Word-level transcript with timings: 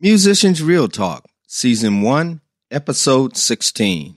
Musicians 0.00 0.62
Real 0.62 0.86
Talk, 0.86 1.24
Season 1.48 2.02
1, 2.02 2.40
Episode 2.70 3.36
16. 3.36 4.14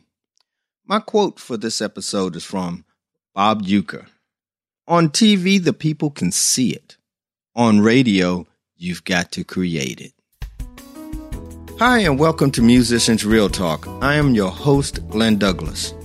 My 0.85 0.99
quote 0.99 1.39
for 1.39 1.57
this 1.57 1.81
episode 1.81 2.35
is 2.35 2.43
from 2.43 2.85
Bob 3.33 3.63
Uecker. 3.63 4.05
On 4.87 5.09
TV, 5.09 5.59
the 5.59 5.73
people 5.73 6.11
can 6.11 6.31
see 6.31 6.69
it. 6.69 6.97
On 7.55 7.79
radio, 7.79 8.45
you've 8.77 9.03
got 9.05 9.31
to 9.31 9.43
create 9.43 9.99
it. 9.99 10.13
Hi, 11.79 12.01
and 12.01 12.19
welcome 12.19 12.51
to 12.51 12.61
Musicians 12.61 13.25
Real 13.25 13.49
Talk. 13.49 13.87
I 14.03 14.13
am 14.13 14.35
your 14.35 14.51
host, 14.51 14.99
Glenn 15.09 15.39
Douglas. 15.39 15.95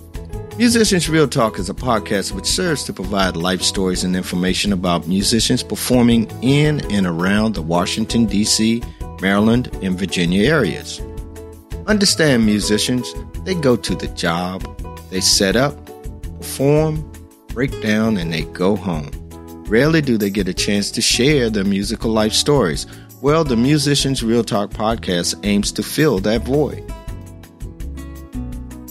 Musicians 0.57 1.11
Real 1.11 1.29
Talk 1.29 1.59
is 1.59 1.69
a 1.69 1.75
podcast 1.75 2.33
which 2.33 2.47
serves 2.47 2.83
to 2.85 2.95
provide 2.95 3.37
life 3.37 3.61
stories 3.61 4.05
and 4.05 4.17
information 4.17 4.73
about 4.73 5.07
musicians 5.07 5.63
performing 5.63 6.31
in 6.41 6.81
and 6.91 7.07
around 7.07 7.55
the 7.55 7.61
Washington, 7.61 8.25
D.C., 8.25 8.83
Maryland, 9.21 9.71
and 9.83 9.99
Virginia 9.99 10.49
areas. 10.49 11.01
Understand 11.87 12.45
musicians, 12.45 13.13
they 13.45 13.55
go 13.55 13.77
to 13.77 13.95
the 13.95 14.09
job, 14.09 14.63
they 15.11 15.21
set 15.21 15.57
up, 15.57 15.75
perform, 16.39 17.11
break 17.49 17.81
down, 17.81 18.17
and 18.17 18.33
they 18.33 18.43
go 18.43 18.77
home. 18.77 19.11
Rarely 19.69 20.01
do 20.01 20.17
they 20.19 20.31
get 20.31 20.49
a 20.49 20.55
chance 20.55 20.91
to 20.93 21.01
share 21.01 21.51
their 21.51 21.65
musical 21.65 22.11
life 22.11 22.33
stories. 22.33 22.87
Well, 23.23 23.45
the 23.45 23.57
Musicians 23.57 24.23
Real 24.23 24.45
Talk 24.45 24.71
podcast 24.71 25.35
aims 25.45 25.73
to 25.73 25.83
fill 25.83 26.19
that 26.21 26.43
void. 26.43 26.85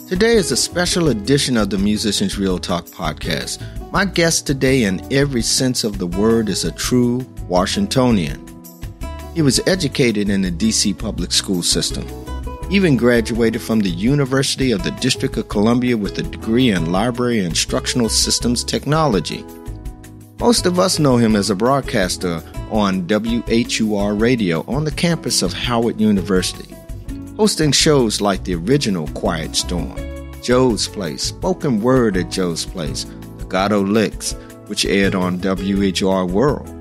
Today 0.07 0.35
is 0.35 0.51
a 0.51 0.57
special 0.57 1.09
edition 1.09 1.57
of 1.57 1.69
the 1.69 1.77
Musicians 1.77 2.37
Real 2.37 2.59
Talk 2.59 2.85
podcast. 2.85 3.61
My 3.91 4.05
guest 4.05 4.45
today, 4.45 4.83
in 4.83 5.01
every 5.13 5.41
sense 5.41 5.83
of 5.83 5.97
the 5.97 6.07
word, 6.07 6.49
is 6.49 6.63
a 6.63 6.71
true 6.71 7.25
Washingtonian. 7.47 8.54
He 9.35 9.41
was 9.41 9.59
educated 9.67 10.29
in 10.29 10.41
the 10.41 10.51
DC 10.51 10.97
public 10.97 11.31
school 11.31 11.61
system, 11.61 12.07
even 12.71 12.97
graduated 12.97 13.61
from 13.61 13.81
the 13.81 13.89
University 13.89 14.71
of 14.71 14.83
the 14.83 14.91
District 14.91 15.37
of 15.37 15.49
Columbia 15.49 15.95
with 15.95 16.17
a 16.17 16.23
degree 16.23 16.71
in 16.71 16.91
library 16.91 17.45
instructional 17.45 18.09
systems 18.09 18.63
technology. 18.63 19.45
Most 20.39 20.65
of 20.65 20.79
us 20.79 20.97
know 20.97 21.17
him 21.17 21.35
as 21.35 21.49
a 21.49 21.55
broadcaster 21.55 22.41
on 22.71 23.07
WHUR 23.07 24.15
radio 24.15 24.65
on 24.67 24.85
the 24.85 24.91
campus 24.91 25.41
of 25.43 25.53
Howard 25.53 26.01
University 26.01 26.75
hosting 27.37 27.71
shows 27.71 28.21
like 28.21 28.43
the 28.43 28.55
original 28.55 29.07
Quiet 29.09 29.55
Storm, 29.55 29.97
Joe's 30.41 30.87
Place, 30.87 31.23
Spoken 31.23 31.81
Word 31.81 32.17
at 32.17 32.31
Joe's 32.31 32.65
Place, 32.65 33.05
Legato 33.37 33.81
Licks, 33.81 34.33
which 34.67 34.85
aired 34.85 35.15
on 35.15 35.39
WHUR 35.39 36.25
World. 36.25 36.74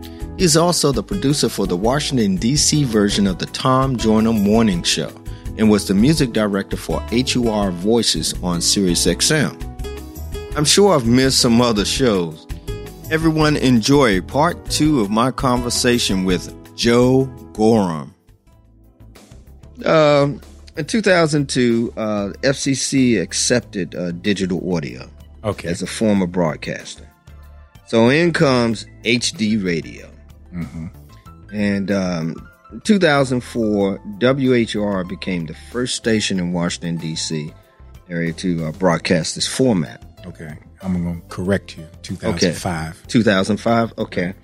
He 0.44 0.46
is 0.46 0.58
also 0.58 0.92
the 0.92 1.02
producer 1.02 1.48
for 1.48 1.66
the 1.66 1.74
Washington, 1.74 2.36
D.C. 2.36 2.84
version 2.84 3.26
of 3.26 3.38
the 3.38 3.46
Tom 3.46 3.96
Joyner 3.96 4.34
Morning 4.34 4.82
Show 4.82 5.10
and 5.56 5.70
was 5.70 5.88
the 5.88 5.94
music 5.94 6.34
director 6.34 6.76
for 6.76 7.00
HUR 7.10 7.70
Voices 7.70 8.34
on 8.42 8.60
SiriusXM. 8.60 10.54
I'm 10.54 10.66
sure 10.66 10.94
I've 10.94 11.06
missed 11.06 11.38
some 11.38 11.62
other 11.62 11.86
shows. 11.86 12.46
Everyone 13.10 13.56
enjoy 13.56 14.20
part 14.20 14.68
two 14.68 15.00
of 15.00 15.08
my 15.08 15.30
conversation 15.30 16.26
with 16.26 16.52
Joe 16.76 17.24
Gorham. 17.54 18.14
Um, 19.86 20.42
in 20.76 20.84
2002, 20.84 21.94
uh, 21.96 22.00
FCC 22.42 23.18
accepted 23.18 23.94
uh, 23.94 24.12
digital 24.12 24.76
audio 24.76 25.08
Okay. 25.42 25.68
as 25.68 25.80
a 25.80 25.86
form 25.86 26.20
of 26.20 26.30
broadcasting. 26.32 27.06
So 27.86 28.10
in 28.10 28.34
comes 28.34 28.84
HD 29.04 29.64
radio. 29.64 30.10
Mm-hmm. 30.54 30.86
And 31.52 31.90
um, 31.90 32.48
2004, 32.84 33.98
WHR 34.18 35.08
became 35.08 35.46
the 35.46 35.54
first 35.54 35.96
station 35.96 36.38
in 36.38 36.52
Washington, 36.52 36.96
D.C. 36.96 37.52
area 38.08 38.32
to 38.34 38.66
uh, 38.66 38.72
broadcast 38.72 39.34
this 39.34 39.46
format. 39.46 40.04
Okay. 40.26 40.56
I'm 40.82 41.02
going 41.02 41.20
to 41.20 41.26
correct 41.28 41.78
you. 41.78 41.86
2005. 42.02 43.06
2005. 43.06 43.92
Okay. 43.98 44.34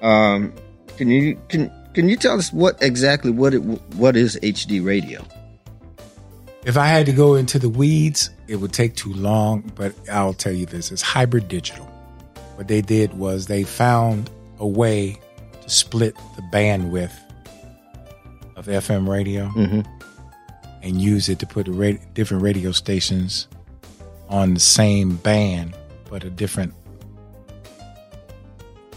Um, 0.00 0.52
can 0.96 1.08
you 1.08 1.40
can 1.48 1.72
can 1.94 2.08
you 2.08 2.16
tell 2.16 2.38
us 2.38 2.52
what 2.52 2.80
exactly 2.82 3.30
what 3.30 3.54
it 3.54 3.58
what 3.58 4.16
is 4.16 4.38
HD 4.42 4.84
radio? 4.84 5.24
If 6.64 6.76
I 6.76 6.86
had 6.86 7.06
to 7.06 7.12
go 7.12 7.34
into 7.34 7.58
the 7.58 7.68
weeds, 7.68 8.30
it 8.46 8.56
would 8.56 8.72
take 8.72 8.94
too 8.94 9.12
long, 9.12 9.72
but 9.74 9.94
I'll 10.10 10.34
tell 10.34 10.52
you 10.52 10.66
this 10.66 10.92
it's 10.92 11.02
hybrid 11.02 11.48
digital. 11.48 11.86
What 12.56 12.68
they 12.68 12.82
did 12.82 13.14
was 13.14 13.46
they 13.46 13.64
found 13.64 14.30
a 14.58 14.66
way 14.66 15.18
to 15.62 15.70
split 15.70 16.14
the 16.36 16.42
bandwidth 16.52 17.12
of 18.56 18.66
FM 18.68 19.08
radio 19.08 19.48
Mhm. 19.48 19.86
and 20.82 21.00
use 21.00 21.28
it 21.28 21.38
to 21.40 21.46
put 21.46 21.66
different 22.14 22.42
radio 22.42 22.72
stations 22.72 23.46
on 24.28 24.54
the 24.54 24.60
same 24.60 25.16
band, 25.16 25.74
but 26.10 26.24
a 26.24 26.30
different 26.30 26.72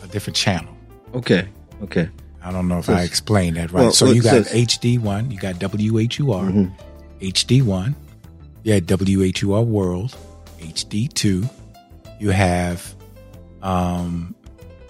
a 0.03 0.07
different 0.07 0.35
channel. 0.37 0.73
Okay. 1.13 1.47
Okay. 1.83 2.09
I 2.43 2.51
don't 2.51 2.67
know 2.67 2.79
if 2.79 2.85
So 2.85 2.93
I 2.93 3.01
explained 3.01 3.57
that 3.57 3.71
right. 3.71 3.83
well, 3.83 3.91
so 3.91 4.11
you 4.11 4.21
got 4.21 4.35
it's- 4.35 4.53
HD1, 4.53 5.31
you 5.31 5.39
got 5.39 5.55
WHUR, 5.59 6.43
Mhm. 6.51 6.71
HD1, 7.21 7.95
you 8.63 8.73
had 8.73 8.85
WHUR 8.85 9.63
World, 9.63 10.15
HD2, 10.61 11.49
you 12.19 12.29
have 12.29 12.93
um, 13.63 14.34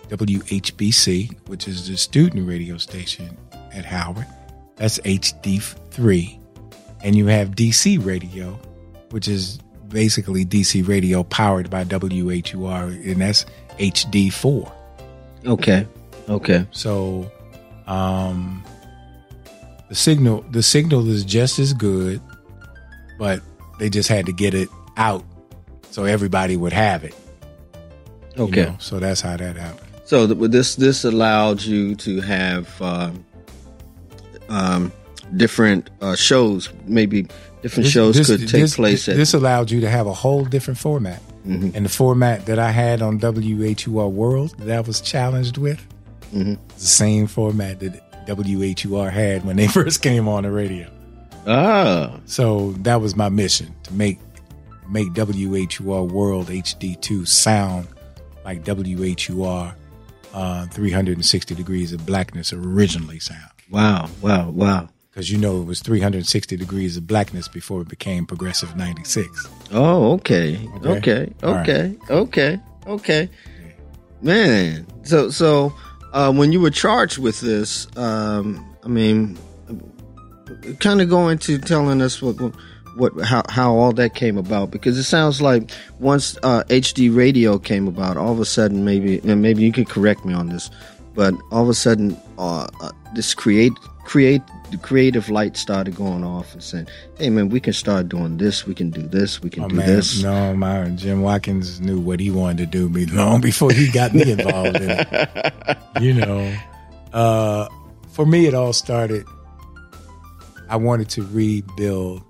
WHBC, 0.09 1.47
which 1.47 1.67
is 1.67 1.87
the 1.87 1.97
student 1.97 2.47
radio 2.47 2.77
station 2.77 3.37
at 3.73 3.85
Howard. 3.85 4.27
That's 4.75 4.99
HD3. 4.99 6.39
And 7.03 7.15
you 7.15 7.27
have 7.27 7.51
DC 7.51 8.03
radio, 8.05 8.59
which 9.11 9.27
is 9.27 9.59
basically 9.89 10.45
DC 10.45 10.87
radio 10.87 11.23
powered 11.23 11.69
by 11.69 11.83
WHUR, 11.83 12.83
and 12.87 13.21
that's 13.21 13.45
HD4. 13.79 14.71
Okay. 15.45 15.87
Okay. 16.27 16.65
So, 16.71 17.31
um, 17.87 18.63
the 19.89 19.95
signal 19.95 20.43
the 20.49 20.63
signal 20.63 21.07
is 21.07 21.23
just 21.23 21.59
as 21.59 21.73
good, 21.73 22.19
but 23.19 23.41
they 23.77 23.89
just 23.89 24.09
had 24.09 24.25
to 24.25 24.33
get 24.33 24.53
it 24.55 24.69
out 24.97 25.23
so 25.91 26.05
everybody 26.05 26.57
would 26.57 26.73
have 26.73 27.03
it. 27.03 27.13
you 28.35 28.43
Okay. 28.45 28.63
know? 28.65 28.75
So 28.79 28.99
that's 28.99 29.21
how 29.21 29.37
that 29.37 29.55
happened. 29.55 29.84
So 30.05 30.27
this 30.27 30.75
this 30.75 31.03
allowed 31.03 31.61
you 31.61 31.95
to 31.95 32.21
have 32.21 32.81
um, 32.81 33.25
um, 34.49 34.91
different 35.35 35.89
uh, 36.01 36.15
shows. 36.15 36.69
Maybe 36.87 37.23
different 37.61 37.85
This- 37.85 37.93
shows 37.93 38.15
this- 38.15 38.27
could 38.27 38.41
take 38.41 38.61
this- 38.61 38.75
place 38.75 39.07
at. 39.09 39.17
This 39.17 39.33
allowed 39.33 39.71
you 39.71 39.81
to 39.81 39.89
have 39.89 40.05
a 40.07 40.13
whole 40.13 40.45
different 40.45 40.77
format. 40.79 41.21
Mhm. 41.47 41.75
And 41.75 41.85
the 41.85 41.89
format 41.89 42.45
that 42.47 42.57
I 42.59 42.71
had 42.71 43.01
on 43.01 43.19
WHUR 43.19 44.09
World 44.09 44.55
that 44.59 44.75
I 44.77 44.81
was 44.81 44.99
challenged 45.01 45.57
with, 45.57 45.79
Mhm. 46.33 46.57
the 46.77 46.85
same 46.85 47.27
format 47.27 47.79
that 47.81 48.01
WHUR 48.27 49.09
had 49.11 49.45
when 49.45 49.55
they 49.55 49.67
first 49.79 50.01
came 50.01 50.27
on 50.27 50.43
the 50.43 50.51
radio. 50.51 50.87
ah. 51.47 52.11
So 52.25 52.73
that 52.83 53.01
was 53.01 53.15
my 53.15 53.29
mission 53.29 53.73
to 53.83 53.93
make 53.93 54.19
make 54.91 55.13
WHUR 55.15 56.03
World 56.03 56.49
HD2 56.51 57.25
sound 57.25 57.87
like 58.43 58.63
WHUR 58.63 59.73
uh, 60.35 60.67
360 60.67 61.55
Degrees 61.55 61.93
of 61.93 62.05
Blackness 62.05 62.51
originally 62.53 63.19
sound. 63.19 63.49
Wow. 63.71 64.09
Wow. 64.21 64.49
Wow. 64.49 64.89
Because 65.09 65.31
you 65.31 65.37
know 65.37 65.61
it 65.61 65.65
was 65.65 65.79
360 65.79 66.57
Degrees 66.57 66.97
of 66.97 67.07
Blackness 67.07 67.47
before 67.47 67.81
it 67.81 67.87
became 67.87 68.25
Progressive 68.25 68.75
96. 68.75 69.47
Oh. 69.71 70.11
Okay. 70.13 70.59
Okay. 70.83 70.89
Okay. 70.89 71.33
All 71.41 71.53
right. 71.53 71.69
Okay. 71.69 71.95
Okay. 72.09 72.59
Okay. 72.85 73.29
Man. 74.21 74.85
So 75.03 75.29
so 75.29 75.73
uh, 76.11 76.33
when 76.33 76.51
you 76.51 76.59
were 76.59 76.69
charged 76.69 77.17
with 77.17 77.39
this, 77.39 77.87
um, 77.97 78.75
I 78.83 78.89
mean, 78.89 79.37
kind 80.79 80.99
of 80.99 81.09
go 81.09 81.29
into 81.29 81.57
telling 81.59 82.01
us 82.01 82.21
what. 82.21 82.39
What 82.41 82.53
how 83.23 83.43
how 83.49 83.75
all 83.75 83.91
that 83.93 84.15
came 84.15 84.37
about 84.37 84.71
because 84.71 84.97
it 84.97 85.03
sounds 85.03 85.41
like 85.41 85.69
once 85.99 86.37
uh, 86.43 86.63
HD 86.69 87.13
radio 87.15 87.57
came 87.59 87.87
about, 87.87 88.17
all 88.17 88.31
of 88.31 88.39
a 88.39 88.45
sudden 88.45 88.83
maybe 88.85 89.19
and 89.19 89.41
maybe 89.41 89.63
you 89.63 89.71
could 89.71 89.89
correct 89.89 90.25
me 90.25 90.33
on 90.33 90.49
this, 90.49 90.69
but 91.13 91.33
all 91.51 91.63
of 91.63 91.69
a 91.69 91.73
sudden 91.73 92.17
uh, 92.37 92.67
uh, 92.81 92.91
this 93.13 93.33
create 93.33 93.73
create 94.05 94.41
the 94.71 94.77
creative 94.77 95.29
light 95.29 95.55
started 95.57 95.95
going 95.95 96.23
off 96.23 96.53
and 96.53 96.63
saying, 96.63 96.87
"Hey 97.17 97.29
man, 97.29 97.49
we 97.49 97.59
can 97.59 97.73
start 97.73 98.09
doing 98.09 98.37
this. 98.37 98.65
We 98.65 98.73
can 98.73 98.89
do 98.89 99.01
this. 99.03 99.41
We 99.41 99.49
can 99.49 99.63
Oh 99.65 99.67
do 99.69 99.75
man, 99.75 99.87
this." 99.87 100.23
no, 100.23 100.55
my 100.55 100.89
Jim 100.89 101.21
Watkins 101.21 101.79
knew 101.81 101.99
what 101.99 102.19
he 102.19 102.31
wanted 102.31 102.57
to 102.57 102.65
do 102.65 102.89
me 102.89 103.05
long 103.13 103.41
before 103.41 103.71
he 103.71 103.91
got 103.91 104.13
me 104.13 104.31
involved 104.31 104.77
in 104.77 104.89
it. 104.91 105.77
You 106.01 106.13
know, 106.13 106.53
uh, 107.13 107.69
for 108.11 108.25
me, 108.25 108.47
it 108.47 108.53
all 108.53 108.73
started. 108.73 109.25
I 110.67 110.75
wanted 110.75 111.07
to 111.11 111.23
rebuild 111.27 112.21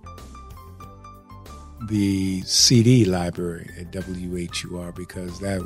the 1.88 2.42
CD 2.42 3.06
library 3.06 3.70
at 3.80 3.92
WHUR 3.92 4.92
because 4.94 5.40
that 5.40 5.62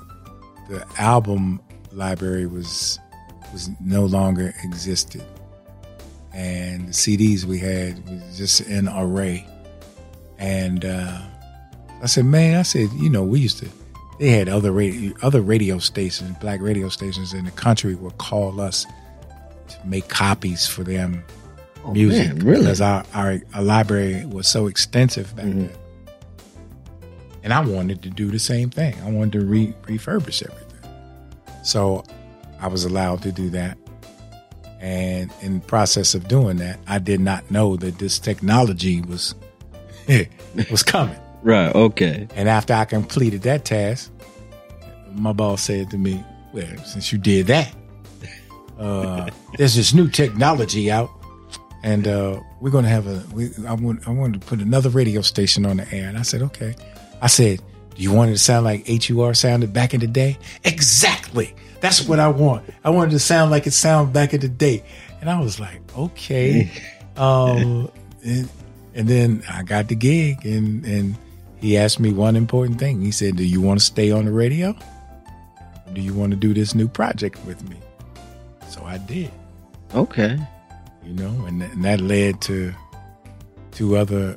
the 0.70 0.86
album 0.98 1.60
library 1.92 2.46
was 2.46 3.00
was 3.52 3.70
no 3.82 4.06
longer 4.06 4.54
existed. 4.64 5.24
and 6.34 6.90
the 6.90 6.92
CDs 6.94 7.44
we 7.46 7.58
had 7.58 8.08
was 8.08 8.38
just 8.38 8.62
in 8.62 8.88
array. 8.90 9.46
And 10.38 10.86
uh, 10.86 11.20
I 12.02 12.06
said, 12.06 12.26
man, 12.26 12.60
I 12.60 12.62
said, 12.62 12.90
you 12.94 13.10
know, 13.10 13.24
we 13.24 13.40
used 13.40 13.58
to. 13.60 13.70
They 14.20 14.30
had 14.30 14.48
other 14.50 14.72
radio, 14.72 15.14
other 15.24 15.42
radio 15.42 15.80
stations, 15.80 16.38
black 16.40 16.62
radio 16.62 16.90
stations 16.90 17.34
in 17.34 17.46
the 17.46 17.52
country 17.52 17.96
would 17.96 18.18
call 18.20 18.62
us 18.62 18.86
to 19.70 19.78
make 19.86 20.08
copies 20.10 20.68
for 20.68 20.84
them 20.84 21.24
Oh, 21.86 21.94
music 21.94 22.28
man, 22.36 22.40
really? 22.46 22.62
because 22.64 22.82
our, 22.82 23.06
our 23.14 23.40
our 23.54 23.62
library 23.64 24.26
was 24.26 24.48
so 24.48 24.68
extensive 24.68 25.34
back 25.36 25.46
Mhm. 25.46 25.68
then. 25.70 25.70
And 27.44 27.54
I 27.54 27.62
wanted 27.62 28.02
to 28.04 28.10
do 28.10 28.30
the 28.30 28.40
same 28.40 28.70
thing. 28.70 28.96
I 29.04 29.10
wanted 29.10 29.40
to 29.40 29.46
re- 29.46 29.74
refurbish 29.84 30.44
everything. 30.44 30.70
So 31.64 32.04
I 32.60 32.68
was 32.68 32.84
allowed 32.84 33.22
to 33.24 33.32
do 33.32 33.50
that. 33.52 33.78
And 34.80 35.32
in 35.42 35.60
the 35.60 35.66
process 35.66 36.16
of 36.16 36.28
doing 36.28 36.58
that, 36.58 36.80
I 36.88 37.00
did 37.00 37.20
not 37.20 37.50
know 37.52 37.76
that 37.78 38.00
this 38.00 38.18
technology 38.18 39.02
was 39.02 39.36
was 40.72 40.84
coming. 40.84 41.18
Right. 41.42 41.74
Okay. 41.74 42.28
And 42.36 42.50
after 42.50 42.74
I 42.74 42.86
completed 42.86 43.44
that 43.44 43.66
task, 43.66 44.12
my 45.14 45.34
boss 45.34 45.64
said 45.64 45.90
to 45.92 45.98
me, 45.98 46.24
"Well, 46.54 46.78
since 46.86 47.12
you 47.12 47.18
did 47.18 47.48
that, 47.48 47.74
uh, 48.78 49.30
there's 49.58 49.76
this 49.76 49.94
new 49.94 50.10
technology 50.10 50.90
out, 50.90 51.10
and 51.84 52.08
uh, 52.08 52.40
we're 52.62 52.72
going 52.72 52.86
to 52.86 52.90
have 52.90 53.08
a. 53.08 53.24
We, 53.34 53.50
I 53.68 53.74
want. 53.74 54.08
I 54.08 54.12
wanted 54.12 54.42
to 54.42 54.48
put 54.48 54.60
another 54.60 54.90
radio 54.90 55.22
station 55.22 55.66
on 55.66 55.78
the 55.78 55.94
air." 55.94 56.08
And 56.08 56.18
I 56.18 56.22
said, 56.22 56.42
"Okay." 56.42 56.76
I 57.22 57.28
said, 57.28 57.62
"Do 57.96 58.02
you 58.02 58.12
want 58.12 58.30
it 58.32 58.34
to 58.34 58.40
sound 58.40 58.66
like 58.66 58.88
HUR 58.88 59.34
sounded 59.34 59.74
back 59.74 59.94
in 59.94 60.00
the 60.00 60.08
day?" 60.08 60.38
Exactly. 60.64 61.54
That's 61.82 62.08
what 62.08 62.20
I 62.20 62.28
want. 62.28 62.66
I 62.84 62.90
wanted 62.90 63.12
to 63.12 63.20
sound 63.20 63.52
like 63.52 63.66
it 63.68 63.72
sounded 63.72 64.12
back 64.14 64.34
in 64.34 64.42
the 64.42 64.50
day. 64.50 64.84
And 65.22 65.30
I 65.30 65.40
was 65.40 65.60
like, 65.60 65.82
"Okay." 65.98 66.70
um, 67.18 67.90
and, 68.24 68.50
and 68.96 69.08
then 69.08 69.44
I 69.50 69.64
got 69.64 69.88
the 69.88 69.96
gig, 69.96 70.46
and 70.46 70.86
and 70.86 71.16
he 71.60 71.78
asked 71.78 72.00
me 72.00 72.12
one 72.14 72.36
important 72.36 72.80
thing. 72.80 73.02
He 73.02 73.12
said, 73.12 73.36
"Do 73.36 73.44
you 73.44 73.62
want 73.62 73.80
to 73.80 73.86
stay 73.86 74.12
on 74.12 74.26
the 74.26 74.32
radio? 74.32 74.70
Or 74.72 75.94
do 75.94 76.02
you 76.02 76.14
want 76.14 76.32
to 76.32 76.38
do 76.38 76.54
this 76.54 76.74
new 76.76 76.88
project 76.88 77.38
with 77.46 77.68
me?" 77.70 77.78
So 78.70 78.84
I 78.84 78.98
did, 79.00 79.32
Okay. 79.96 80.38
you 81.04 81.14
know, 81.14 81.46
and, 81.48 81.64
and 81.64 81.84
that 81.84 82.00
led 82.02 82.40
to 82.42 82.72
two 83.72 83.98
other 83.98 84.36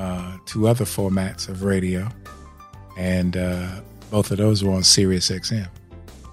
uh, 0.00 0.36
two 0.46 0.66
other 0.66 0.84
formats 0.84 1.48
of 1.48 1.62
radio, 1.62 2.08
and 2.96 3.36
uh, 3.36 3.80
both 4.10 4.30
of 4.30 4.38
those 4.38 4.64
were 4.64 4.72
on 4.72 4.82
Sirius 4.82 5.30
XM 5.30 5.68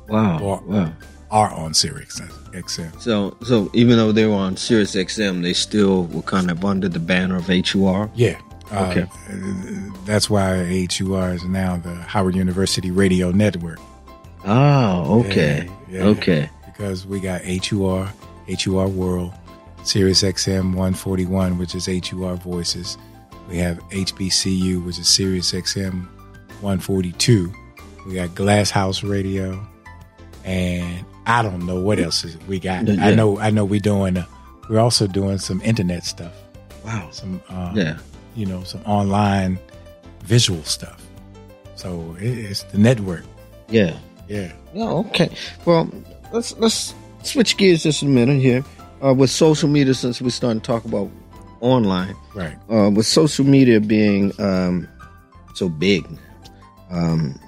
Wow. 0.09 0.39
Well- 0.41 0.63
wow. 0.65 0.93
are 1.29 1.51
on 1.53 1.73
Sirius 1.73 2.19
XM. 2.53 3.01
So, 3.01 3.35
so 3.43 3.69
even 3.73 3.97
though 3.97 4.11
they 4.13 4.25
were 4.25 4.33
on 4.35 4.55
Sirius 4.55 4.95
XM, 4.95 5.43
they 5.43 5.53
still 5.53 6.05
were 6.05 6.21
kind 6.21 6.49
of 6.49 6.63
under 6.63 6.87
the 6.89 6.99
banner 6.99 7.35
of 7.35 7.47
HUR. 7.47 8.09
Yeah. 8.15 8.39
Uh, 8.71 8.87
Okay. 8.89 9.01
uh, 9.29 9.91
That's 10.05 10.29
why 10.29 10.63
HUR 10.89 11.33
is 11.33 11.43
now 11.43 11.77
the 11.77 11.93
Howard 11.93 12.35
University 12.35 12.89
Radio 12.91 13.31
Network. 13.31 13.79
Oh, 14.45 15.19
okay. 15.25 15.69
Yeah, 15.89 15.97
yeah. 15.99 16.03
Okay. 16.05 16.49
because 16.65 17.05
we 17.05 17.19
got 17.19 17.41
HUR, 17.43 18.09
HUR 18.63 18.87
World, 18.87 19.33
Sirius 19.83 20.23
XM 20.23 20.73
141, 20.75 21.57
which 21.57 21.75
is 21.75 21.85
HUR 21.87 22.35
Voices. 22.37 22.97
We 23.49 23.57
have 23.57 23.77
HBCU, 23.89 24.83
which 24.85 24.99
is 24.99 25.07
Sirius 25.07 25.51
XM 25.53 26.05
142. 26.61 27.51
We 28.05 28.15
got 28.15 28.35
Glass 28.35 28.69
House 28.69 29.03
Radio, 29.03 29.65
and 30.43 31.05
I 31.25 31.41
don't 31.41 31.65
know 31.65 31.79
what 31.79 31.99
else 31.99 32.23
is 32.23 32.37
we 32.47 32.59
got. 32.59 32.87
Yeah. 32.87 33.05
I 33.05 33.13
know, 33.15 33.39
I 33.39 33.49
know, 33.49 33.65
we're 33.65 33.79
doing. 33.79 34.17
Uh, 34.17 34.25
we're 34.69 34.79
also 34.79 35.07
doing 35.07 35.37
some 35.37 35.61
internet 35.61 36.03
stuff, 36.03 36.33
Wow. 36.85 37.07
some, 37.11 37.41
uh, 37.49 37.71
Yeah. 37.73 37.97
you 38.35 38.45
know, 38.45 38.63
some 38.63 38.81
online 38.85 39.59
visual 40.23 40.61
stuff. 40.63 41.01
So 41.75 42.15
it, 42.19 42.25
it's 42.37 42.63
the 42.63 42.77
network. 42.77 43.23
Yeah. 43.69 43.97
Yeah. 44.27 44.51
Oh, 44.75 44.99
okay. 45.07 45.29
Well, 45.65 45.89
let's 46.33 46.57
let's 46.57 46.93
switch 47.23 47.55
gears 47.55 47.83
just 47.83 48.01
a 48.01 48.05
minute 48.05 48.41
here. 48.41 48.63
Uh, 49.03 49.13
with 49.13 49.29
social 49.29 49.69
media, 49.69 49.93
since 49.93 50.21
we're 50.21 50.29
starting 50.31 50.59
to 50.59 50.65
talk 50.65 50.83
about 50.85 51.09
online, 51.61 52.15
Right. 52.35 52.57
uh, 52.69 52.89
with 52.89 53.05
social 53.05 53.45
media 53.45 53.79
being 53.79 54.31
um, 54.39 54.87
so 55.53 55.69
big, 55.69 56.05
um, 56.89 57.39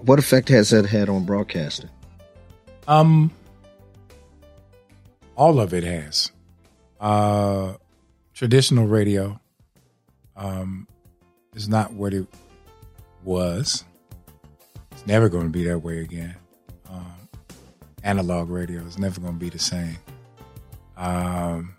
what 0.00 0.18
effect 0.18 0.48
has 0.50 0.70
that 0.70 0.86
had 0.86 1.08
on 1.08 1.24
broadcasting? 1.24 1.90
Um, 2.86 3.30
all 5.36 5.60
of 5.60 5.72
it 5.74 5.84
has. 5.84 6.30
Uh, 7.00 7.74
traditional 8.34 8.86
radio, 8.86 9.40
um, 10.36 10.86
is 11.54 11.68
not 11.68 11.92
what 11.92 12.12
it 12.14 12.26
was. 13.24 13.84
It's 14.92 15.06
never 15.06 15.28
going 15.28 15.44
to 15.44 15.50
be 15.50 15.64
that 15.64 15.78
way 15.80 16.00
again. 16.00 16.34
Um, 16.90 17.28
analog 18.04 18.48
radio 18.50 18.80
is 18.82 18.98
never 18.98 19.20
going 19.20 19.34
to 19.34 19.38
be 19.38 19.48
the 19.50 19.58
same. 19.58 19.96
Um, 20.96 21.74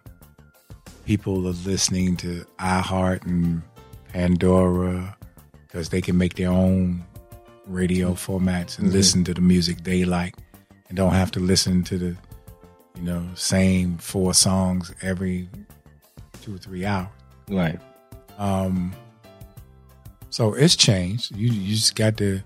people 1.09 1.47
are 1.47 1.57
listening 1.65 2.15
to 2.15 2.45
iHeart 2.59 3.25
and 3.25 3.63
Pandora 4.09 5.17
because 5.65 5.89
they 5.89 6.01
can 6.01 6.19
make 6.19 6.35
their 6.35 6.51
own 6.51 7.03
radio 7.65 8.11
formats 8.11 8.77
and 8.77 8.93
listen 8.93 9.23
to 9.23 9.33
the 9.33 9.41
music 9.41 9.83
they 9.83 10.05
like 10.05 10.35
and 10.87 10.95
don't 10.95 11.13
have 11.13 11.31
to 11.31 11.39
listen 11.39 11.81
to 11.83 11.97
the 11.97 12.15
you 12.95 13.01
know 13.01 13.25
same 13.33 13.97
four 13.97 14.35
songs 14.35 14.93
every 15.01 15.49
two 16.43 16.53
or 16.53 16.59
three 16.59 16.85
hours. 16.85 17.09
Right. 17.49 17.79
um 18.37 18.93
so 20.29 20.53
it's 20.53 20.75
changed. 20.75 21.35
You 21.35 21.51
you 21.51 21.75
just 21.75 21.95
got 21.95 22.17
to 22.17 22.39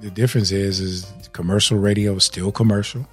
the 0.00 0.10
difference 0.10 0.52
is 0.52 0.78
is 0.78 1.06
commercial 1.32 1.78
radio 1.78 2.16
is 2.16 2.24
still 2.24 2.52
commercial. 2.52 3.08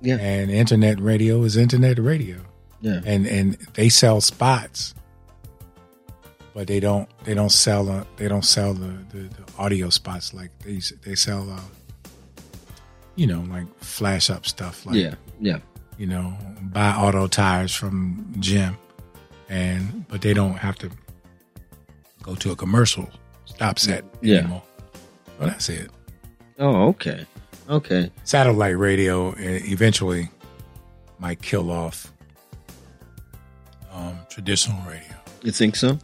Yeah. 0.00 0.18
and 0.20 0.48
internet 0.48 1.00
radio 1.00 1.42
is 1.42 1.56
internet 1.56 1.98
radio 1.98 2.38
Yeah. 2.80 3.00
and 3.04 3.26
and 3.26 3.54
they 3.74 3.88
sell 3.88 4.20
spots 4.20 4.94
but 6.54 6.66
they 6.66 6.80
don't 6.80 7.08
they 7.24 7.34
don't 7.34 7.50
sell 7.52 7.88
uh, 7.90 8.04
they 8.16 8.28
don't 8.28 8.44
sell 8.44 8.72
the, 8.74 8.92
the, 9.10 9.18
the 9.28 9.44
audio 9.58 9.90
spots 9.90 10.32
like 10.32 10.50
they 10.60 10.80
they 11.02 11.14
sell 11.14 11.48
uh, 11.50 11.60
you 13.16 13.26
know 13.26 13.40
like 13.50 13.66
flash 13.82 14.30
up 14.30 14.46
stuff 14.46 14.86
like 14.86 14.96
yeah. 14.96 15.14
Yeah. 15.40 15.58
you 15.98 16.06
know 16.06 16.36
buy 16.62 16.90
auto 16.92 17.26
tires 17.26 17.74
from 17.74 18.32
Jim 18.38 18.76
and 19.48 20.06
but 20.08 20.20
they 20.22 20.32
don't 20.34 20.54
have 20.58 20.76
to 20.78 20.90
go 22.22 22.34
to 22.36 22.52
a 22.52 22.56
commercial 22.56 23.08
stop 23.44 23.78
set 23.78 24.04
Yeah. 24.22 24.38
anymore 24.38 24.62
well 25.38 25.48
that's 25.48 25.68
it 25.68 25.90
Oh, 26.60 26.88
okay. 26.88 27.24
Okay. 27.70 28.10
satellite 28.24 28.76
radio 28.78 29.30
uh, 29.30 29.34
eventually 29.38 30.28
might 31.20 31.40
kill 31.42 31.70
off 31.70 32.12
traditional 34.28 34.80
radio 34.88 35.16
You 35.42 35.52
think 35.52 35.76
so? 35.76 35.98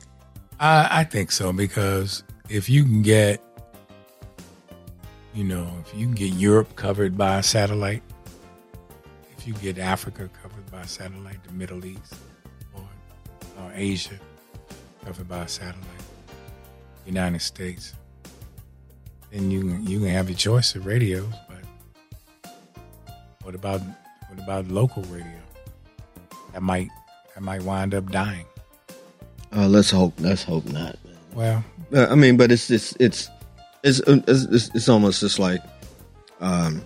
I, 0.61 1.01
I 1.01 1.05
think 1.05 1.33
so 1.33 1.53
because 1.53 2.23
if 2.49 2.69
you 2.69 2.85
can 2.85 3.03
get, 3.03 3.43
you 5.35 5.45
know, 5.45 5.69
if 5.85 5.95
you 5.95 6.07
can 6.07 6.15
get 6.15 6.33
Europe 6.35 6.77
covered 6.77 7.17
by 7.17 7.39
a 7.39 7.43
satellite, 7.43 8.03
if 9.37 9.47
you 9.47 9.55
get 9.55 9.79
Africa 9.79 10.31
covered 10.43 10.71
by 10.71 10.83
satellite, 10.85 11.43
the 11.45 11.53
Middle 11.53 11.85
East, 11.85 12.15
or, 12.75 12.89
or 13.59 13.73
Asia 13.75 14.19
covered 15.05 15.29
by 15.29 15.41
a 15.41 15.49
satellite, 15.49 15.85
United 17.05 17.43
States, 17.43 17.95
then 19.31 19.51
you 19.51 19.61
can, 19.61 19.87
you 19.87 19.99
can 19.99 20.09
have 20.09 20.29
your 20.31 20.39
choice 20.39 20.75
of 20.75 20.87
radios. 20.87 21.27
But 21.49 22.53
what 23.43 23.55
about 23.55 23.81
what 24.29 24.39
about 24.39 24.69
local 24.69 25.03
radio? 25.05 25.41
That 26.53 26.63
might 26.63 26.89
that 27.35 27.41
might 27.43 27.63
wind 27.63 27.95
up 27.95 28.11
dying. 28.11 28.47
Uh, 29.55 29.69
let's 29.69 29.91
hope. 29.91 30.15
Let's 30.19 30.43
hope 30.43 30.65
not. 30.67 30.97
Well, 31.33 31.65
Uh, 31.95 32.07
I 32.11 32.15
mean, 32.15 32.37
but 32.37 32.51
it's 32.51 32.71
it's 32.71 32.95
it's 32.99 33.29
it's, 33.83 34.01
it's, 34.07 34.71
it's 34.75 34.89
almost 34.89 35.21
just 35.21 35.39
like 35.39 35.63
um, 36.41 36.85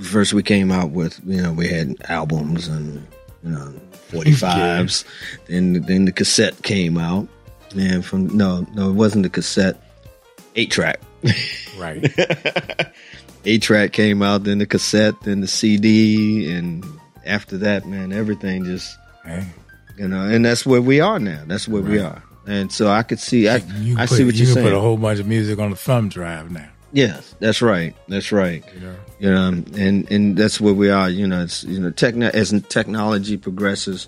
first 0.00 0.32
we 0.32 0.42
came 0.42 0.70
out 0.70 0.90
with 0.90 1.20
you 1.26 1.42
know 1.42 1.52
we 1.52 1.68
had 1.68 1.96
albums 2.08 2.68
and 2.68 3.06
you 3.42 3.50
know 3.50 3.72
forty 3.92 4.32
fives, 4.32 5.04
then 5.46 5.82
then 5.82 6.04
the 6.06 6.12
cassette 6.12 6.62
came 6.62 6.96
out, 6.96 7.28
and 7.76 8.04
from 8.04 8.34
no 8.36 8.66
no 8.74 8.90
it 8.90 8.94
wasn't 8.94 9.22
the 9.24 9.30
cassette, 9.30 9.76
eight 10.56 10.70
track. 10.70 11.00
right. 11.78 12.06
Eight 13.44 13.62
track 13.62 13.92
came 13.92 14.20
out, 14.20 14.44
then 14.44 14.58
the 14.58 14.66
cassette, 14.66 15.14
then 15.22 15.40
the 15.40 15.46
CD, 15.46 16.50
and 16.52 16.84
after 17.24 17.56
that, 17.58 17.86
man, 17.86 18.12
everything 18.12 18.64
just 18.64 18.98
Hey, 19.28 19.46
you 19.96 20.08
know, 20.08 20.22
and 20.26 20.44
that's 20.44 20.64
where 20.66 20.80
we 20.82 21.00
are 21.00 21.18
now. 21.18 21.42
That's 21.46 21.68
where 21.68 21.82
we 21.82 21.98
are, 21.98 22.22
and 22.46 22.72
so 22.72 22.88
I 22.88 23.02
could 23.02 23.18
see, 23.20 23.48
I 23.48 23.56
I 23.56 23.58
put, 23.60 24.08
see 24.10 24.24
what 24.24 24.34
you 24.34 24.44
you're 24.44 24.46
can 24.46 24.54
saying. 24.54 24.66
put 24.66 24.72
a 24.72 24.80
whole 24.80 24.96
bunch 24.96 25.20
of 25.20 25.26
music 25.26 25.58
on 25.58 25.70
the 25.70 25.76
thumb 25.76 26.08
drive 26.08 26.50
now. 26.50 26.68
Yes, 26.92 27.34
that's 27.38 27.60
right. 27.60 27.94
That's 28.08 28.32
right. 28.32 28.64
You 28.74 28.80
know, 28.80 28.96
You 29.20 29.30
know, 29.30 29.48
and 29.76 30.10
and 30.10 30.36
that's 30.38 30.58
where 30.60 30.72
we 30.72 30.88
are. 30.90 31.10
You 31.10 31.26
know, 31.26 31.42
it's 31.42 31.62
you 31.64 31.78
know, 31.78 31.90
techno 31.90 32.28
as 32.32 32.50
technology 32.70 33.36
progresses. 33.36 34.06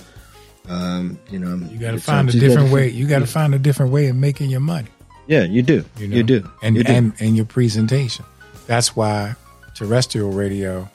Um, 0.69 1.19
you 1.31 1.39
know, 1.39 1.57
you 1.69 1.79
got 1.79 1.93
to 1.93 1.99
find 2.00 2.29
a 2.29 2.33
different 2.33 2.71
way. 2.73 2.89
You 2.89 3.07
got 3.07 3.19
to 3.19 3.27
find 3.39 3.55
a 3.55 3.59
different 3.59 3.93
way 3.93 4.07
of 4.09 4.17
making 4.17 4.49
your 4.50 4.61
money. 4.61 4.89
Yeah, 5.27 5.43
you 5.45 5.62
do. 5.62 5.85
You, 5.99 6.07
You, 6.07 6.23
do. 6.23 6.50
and 6.62 6.77
you 6.77 6.83
do. 6.85 6.93
and 6.93 7.12
and 7.21 7.37
your 7.37 7.45
presentation. 7.47 8.25
That's 8.67 8.97
why 8.97 9.35
terrestrial 9.75 10.31
radio 10.31 10.89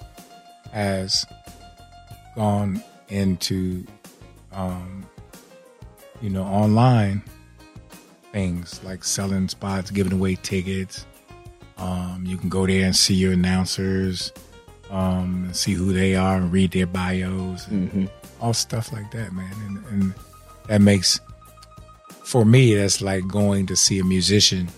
has 0.71 1.25
gone 2.35 2.81
into, 3.09 3.85
um, 4.55 5.05
you 6.21 6.29
know, 6.29 6.43
online 6.43 7.21
things 8.31 8.83
like 8.83 9.03
selling 9.03 9.47
spots, 9.47 9.91
giving 9.91 10.13
away 10.13 10.35
tickets. 10.35 11.05
Um, 11.77 12.23
you 12.25 12.37
can 12.37 12.49
go 12.49 12.65
there 12.65 12.85
and 12.85 12.95
see 12.95 13.13
your 13.15 13.33
announcers, 13.33 14.31
um, 14.89 15.49
see 15.53 15.73
who 15.73 15.93
they 15.93 16.15
are, 16.15 16.37
and 16.37 16.51
read 16.51 16.71
their 16.71 16.85
bios, 16.87 17.67
and 17.67 17.91
Mhm. 17.91 18.09
all 18.41 18.53
stuff 18.53 18.91
like 18.91 19.11
that, 19.11 19.33
man. 19.33 19.53
And, 19.67 19.85
and 19.87 20.13
that 20.67 20.81
makes, 20.81 21.19
for 22.23 22.45
me, 22.45 22.75
that's 22.75 23.01
like 23.01 23.27
going 23.27 23.65
to 23.67 23.75
see 23.75 23.99
a 23.99 24.03
musician 24.03 24.69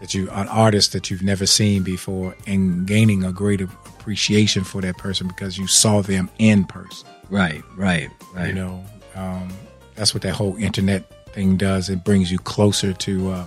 that 0.00 0.12
you, 0.14 0.28
an 0.30 0.48
artist 0.48 0.92
that 0.92 1.10
you've 1.10 1.22
never 1.22 1.46
seen 1.46 1.82
before, 1.82 2.34
and 2.46 2.86
gaining 2.86 3.22
a 3.24 3.32
greater 3.32 3.64
appreciation 3.98 4.64
for 4.64 4.80
that 4.82 4.98
person 4.98 5.26
because 5.28 5.56
you 5.56 5.66
saw 5.66 6.02
them 6.02 6.28
in 6.38 6.64
person. 6.64 7.08
Right, 7.30 7.62
right, 7.76 8.10
right. 8.34 8.48
You 8.48 8.52
know, 8.54 8.84
um, 9.14 9.52
that's 9.94 10.12
what 10.14 10.22
that 10.22 10.34
whole 10.34 10.56
internet 10.56 11.08
thing 11.32 11.56
does. 11.56 11.88
It 11.88 12.04
brings 12.04 12.30
you 12.32 12.38
closer 12.38 12.92
to, 12.92 13.30
uh, 13.30 13.46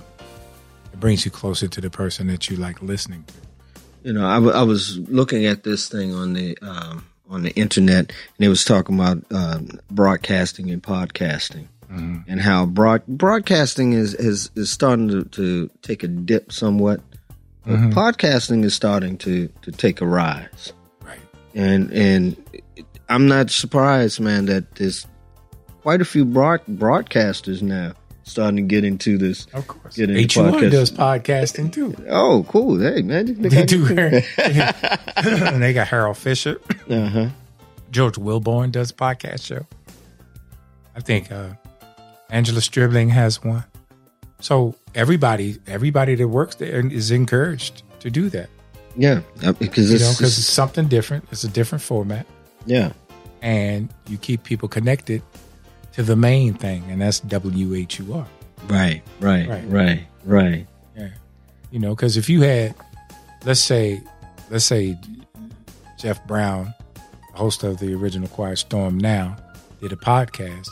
it 0.93 0.99
brings 0.99 1.25
you 1.25 1.31
closer 1.31 1.67
to 1.67 1.81
the 1.81 1.89
person 1.89 2.27
that 2.27 2.49
you 2.49 2.57
like 2.57 2.81
listening 2.81 3.23
to. 3.27 3.33
You 4.03 4.13
know, 4.13 4.25
I, 4.27 4.35
w- 4.35 4.53
I 4.53 4.63
was 4.63 4.97
looking 5.09 5.45
at 5.45 5.63
this 5.63 5.89
thing 5.89 6.13
on 6.13 6.33
the 6.33 6.57
um, 6.61 7.05
on 7.29 7.43
the 7.43 7.51
internet, 7.55 7.99
and 8.37 8.45
it 8.45 8.47
was 8.47 8.63
talking 8.63 8.95
about 8.95 9.17
um, 9.31 9.67
broadcasting 9.91 10.71
and 10.71 10.81
podcasting, 10.81 11.67
and 11.89 12.39
how 12.39 12.65
broad 12.65 13.05
broadcasting 13.07 13.91
is 13.93 14.13
is, 14.13 14.49
is 14.55 14.69
starting 14.71 15.09
to, 15.09 15.23
to 15.25 15.69
take 15.81 16.03
a 16.03 16.07
dip 16.07 16.51
somewhat. 16.53 17.01
But 17.65 17.79
podcasting 17.89 18.63
is 18.63 18.73
starting 18.73 19.17
to 19.19 19.49
to 19.63 19.71
take 19.73 19.99
a 19.99 20.05
rise, 20.07 20.71
Right. 21.01 21.19
and 21.53 21.91
and 21.91 22.37
I'm 23.09 23.27
not 23.27 23.49
surprised, 23.49 24.21
man, 24.21 24.45
that 24.45 24.75
there's 24.75 25.05
quite 25.87 26.01
a 26.01 26.05
few 26.05 26.25
broad, 26.25 26.59
broadcasters 26.69 27.61
now 27.61 27.93
starting 28.23 28.57
to 28.57 28.61
get 28.61 28.83
into 28.83 29.17
this. 29.17 29.45
Of 29.53 29.67
course. 29.67 29.95
Get 29.95 30.09
into 30.09 30.21
H1 30.27 30.51
podcast. 30.51 30.71
does 30.71 30.91
podcasting 30.91 31.71
too. 31.71 31.95
Oh, 32.09 32.45
cool! 32.49 32.77
Hey, 32.77 33.01
man, 33.03 33.41
They 33.41 33.63
do. 33.63 33.85
and 34.37 35.63
they 35.63 35.71
got 35.71 35.87
Harold 35.87 36.17
Fisher. 36.17 36.59
Uh 36.89 37.07
huh. 37.07 37.29
George 37.89 38.15
Wilborn 38.15 38.73
does 38.73 38.91
a 38.91 38.95
podcast 38.95 39.45
show. 39.45 39.65
I 40.93 40.99
think 40.99 41.31
uh, 41.31 41.51
Angela 42.29 42.59
Stribling 42.59 43.07
has 43.07 43.41
one. 43.41 43.63
So 44.41 44.75
everybody, 44.93 45.55
everybody 45.67 46.15
that 46.15 46.27
works 46.27 46.55
there 46.55 46.85
is 46.85 47.11
encouraged 47.11 47.83
to 48.01 48.09
do 48.09 48.29
that. 48.31 48.49
Yeah, 48.97 49.21
uh, 49.45 49.53
because 49.53 49.89
You 49.89 49.99
know, 49.99 50.11
because 50.11 50.33
it's- 50.33 50.37
it's 50.39 50.47
something 50.47 50.87
different. 50.89 51.23
It's 51.31 51.45
a 51.45 51.47
different 51.47 51.81
format, 51.81 52.25
yeah, 52.65 52.91
and 53.41 53.87
you 54.09 54.17
keep 54.17 54.43
people 54.43 54.67
connected 54.67 55.21
to 55.97 56.03
the 56.03 56.15
main 56.15 56.53
thing, 56.53 56.83
and 56.89 57.01
that's 57.01 57.19
WHUR. 57.21 58.25
right, 58.69 59.01
right, 59.19 59.47
Right. 59.49 59.63
right, 59.67 60.07
right, 60.25 60.67
Yeah, 60.95 61.09
you 61.71 61.79
know, 61.79 61.95
because 61.95 62.17
if 62.17 62.29
you 62.29 62.41
had, 62.41 62.73
let's 63.45 63.59
say, 63.59 64.01
let's 64.49 64.63
say, 64.65 64.95
Jeff 65.99 66.25
Brown, 66.27 66.73
host 67.33 67.63
of 67.63 67.79
the 67.79 67.93
original 67.95 68.27
Quiet 68.29 68.57
Storm, 68.57 68.97
now 68.99 69.35
did 69.81 69.91
a 69.91 69.95
podcast, 69.95 70.69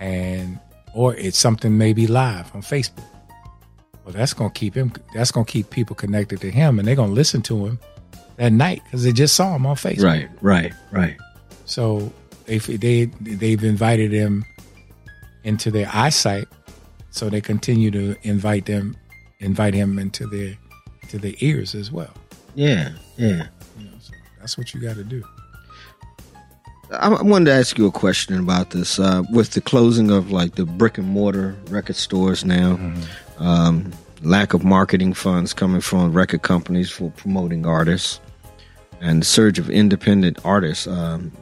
and 0.00 0.58
or 0.94 1.14
it's 1.16 1.36
something 1.38 1.76
maybe 1.76 2.06
live 2.06 2.54
on 2.54 2.62
Facebook. 2.62 3.04
Well, 4.04 4.14
that's 4.14 4.32
gonna 4.32 4.50
keep 4.50 4.74
him. 4.74 4.92
That's 5.14 5.30
gonna 5.30 5.44
keep 5.46 5.68
people 5.70 5.96
connected 5.96 6.40
to 6.40 6.50
him, 6.50 6.78
and 6.78 6.88
they're 6.88 6.96
gonna 6.96 7.12
listen 7.12 7.42
to 7.42 7.66
him 7.66 7.78
that 8.36 8.52
night 8.52 8.82
because 8.84 9.04
they 9.04 9.12
just 9.12 9.34
saw 9.36 9.54
him 9.54 9.66
on 9.66 9.76
Facebook. 9.76 10.02
right, 10.04 10.28
right, 10.40 10.72
right. 10.90 11.16
So 11.66 12.10
they 12.46 12.58
they 12.58 13.04
they've 13.20 13.64
invited 13.64 14.12
him 14.12 14.44
into 15.44 15.70
their 15.70 15.88
eyesight, 15.92 16.48
so 17.10 17.28
they 17.28 17.40
continue 17.40 17.90
to 17.90 18.16
invite 18.22 18.66
them, 18.66 18.96
invite 19.40 19.74
him 19.74 19.98
into 19.98 20.26
their 20.26 20.56
to 21.08 21.18
their 21.18 21.34
ears 21.40 21.74
as 21.74 21.92
well. 21.92 22.12
Yeah, 22.54 22.92
yeah. 23.16 23.46
You 23.78 23.84
know, 23.84 23.92
so 24.00 24.12
that's 24.40 24.56
what 24.56 24.74
you 24.74 24.80
got 24.80 24.96
to 24.96 25.04
do. 25.04 25.22
I, 26.92 27.08
I 27.08 27.22
wanted 27.22 27.46
to 27.46 27.52
ask 27.52 27.78
you 27.78 27.86
a 27.86 27.92
question 27.92 28.38
about 28.38 28.70
this. 28.70 28.98
Uh, 28.98 29.22
with 29.32 29.50
the 29.50 29.60
closing 29.60 30.10
of 30.10 30.30
like 30.30 30.54
the 30.54 30.64
brick 30.64 30.98
and 30.98 31.08
mortar 31.08 31.56
record 31.68 31.96
stores 31.96 32.44
now, 32.44 32.78
um, 33.38 33.92
lack 34.22 34.54
of 34.54 34.64
marketing 34.64 35.14
funds 35.14 35.52
coming 35.52 35.80
from 35.80 36.12
record 36.12 36.42
companies 36.42 36.90
for 36.90 37.10
promoting 37.12 37.66
artists, 37.66 38.20
and 39.00 39.22
the 39.22 39.26
surge 39.26 39.58
of 39.58 39.70
independent 39.70 40.38
artists. 40.44 40.86
Um, 40.86 41.32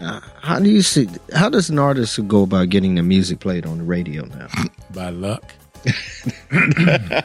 uh, 0.00 0.20
how 0.40 0.58
do 0.58 0.68
you 0.68 0.82
see? 0.82 1.08
How 1.34 1.48
does 1.48 1.70
an 1.70 1.78
artist 1.78 2.26
go 2.28 2.42
about 2.42 2.68
getting 2.68 2.94
their 2.94 3.04
music 3.04 3.40
played 3.40 3.66
on 3.66 3.78
the 3.78 3.84
radio 3.84 4.24
now? 4.26 4.48
By 4.94 5.10
luck. 5.10 5.54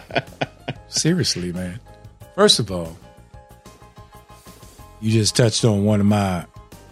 Seriously, 0.87 1.51
man. 1.51 1.79
First 2.35 2.59
of 2.59 2.71
all, 2.71 2.97
you 4.99 5.11
just 5.11 5.35
touched 5.35 5.65
on 5.65 5.83
one 5.85 5.99
of 5.99 6.05
my 6.05 6.45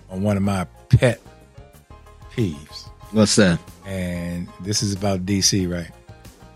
on 0.10 0.24
one 0.24 0.38
of 0.38 0.44
my 0.44 0.66
pet 0.90 1.22
peeves. 2.34 2.88
What's 3.12 3.36
that? 3.38 3.60
and 3.90 4.48
this 4.62 4.84
is 4.84 4.94
about 4.94 5.26
DC, 5.26 5.70
right? 5.70 5.90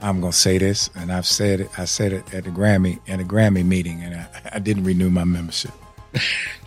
I'm 0.02 0.22
gonna 0.22 0.32
say 0.32 0.60
this, 0.60 0.90
and 0.96 1.12
I've 1.12 1.26
said 1.26 1.62
it. 1.62 1.80
I 1.80 1.86
said 1.86 2.14
it 2.14 2.32
at 2.34 2.44
the 2.44 2.52
Grammy 2.52 3.00
at 3.08 3.20
a 3.20 3.24
Grammy 3.24 3.66
meeting, 3.66 4.04
and 4.04 4.16
I, 4.16 4.28
I 4.54 4.60
didn't 4.60 4.84
renew 4.84 5.10
my 5.10 5.24
membership. 5.24 5.72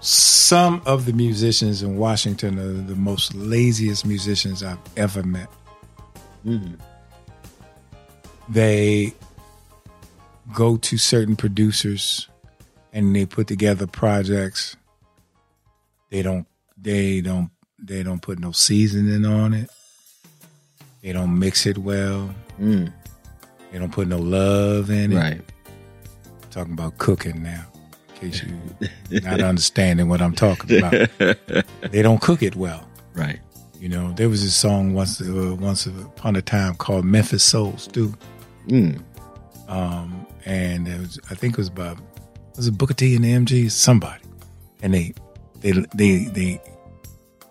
Some 0.00 0.80
of 0.86 1.04
the 1.04 1.12
musicians 1.12 1.82
in 1.82 1.96
Washington 1.98 2.58
are 2.58 2.72
the 2.72 2.94
most 2.96 3.34
laziest 3.34 4.06
musicians 4.06 4.62
I've 4.62 4.78
ever 4.96 5.22
met. 5.22 5.48
They 8.48 9.12
go 10.54 10.76
to 10.78 10.96
certain 10.98 11.36
producers, 11.36 12.28
and 12.92 13.14
they 13.14 13.26
put 13.26 13.46
together 13.46 13.86
projects. 13.86 14.76
They 16.10 16.22
don't. 16.22 16.46
They 16.80 17.20
don't 17.20 17.50
they 17.78 18.02
don't 18.02 18.20
put 18.20 18.38
no 18.38 18.52
seasoning 18.52 19.24
on 19.24 19.54
it. 19.54 19.70
They 21.02 21.12
don't 21.12 21.38
mix 21.38 21.66
it 21.66 21.78
well. 21.78 22.34
Mm, 22.60 22.92
They 23.70 23.78
don't 23.78 23.92
put 23.92 24.08
no 24.08 24.18
love 24.18 24.90
in 24.90 25.12
it. 25.12 25.16
right. 25.16 25.40
talking 26.50 26.72
about 26.74 26.98
cooking 26.98 27.42
now, 27.42 27.66
in 28.20 28.30
case 28.30 28.42
you 29.10 29.20
not 29.20 29.40
understanding 29.40 30.08
what 30.08 30.20
I'm 30.20 30.34
talking 30.34 30.78
about. 30.78 31.08
they 31.90 32.02
don't 32.02 32.20
cook 32.20 32.42
it 32.42 32.56
well. 32.56 32.88
Right. 33.14 33.40
You 33.78 33.88
know, 33.88 34.12
there 34.12 34.28
was 34.28 34.42
a 34.42 34.50
song 34.50 34.94
once 34.94 35.20
uh, 35.20 35.56
once 35.58 35.86
upon 35.86 36.36
a 36.36 36.42
time 36.42 36.74
called 36.76 37.04
Memphis 37.04 37.42
Soul 37.42 37.76
Stew, 37.78 38.14
Mm, 38.68 39.02
um, 39.68 40.26
and 40.44 40.86
it 40.86 40.98
was 40.98 41.18
I 41.30 41.34
think 41.34 41.54
it 41.54 41.58
was 41.58 41.68
about 41.68 41.98
was 42.56 42.66
it 42.66 42.76
Booker 42.76 42.94
T 42.94 43.16
and 43.16 43.24
the 43.24 43.32
MGs 43.32 43.70
somebody, 43.72 44.22
and 44.82 44.92
they 44.92 45.14
they 45.60 45.72
they 45.94 46.24
they 46.26 46.60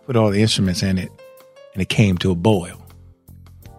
put 0.05 0.15
all 0.15 0.29
the 0.29 0.41
instruments 0.41 0.83
in 0.83 0.97
it, 0.97 1.11
and 1.73 1.81
it 1.81 1.89
came 1.89 2.17
to 2.19 2.31
a 2.31 2.35
boil. 2.35 2.81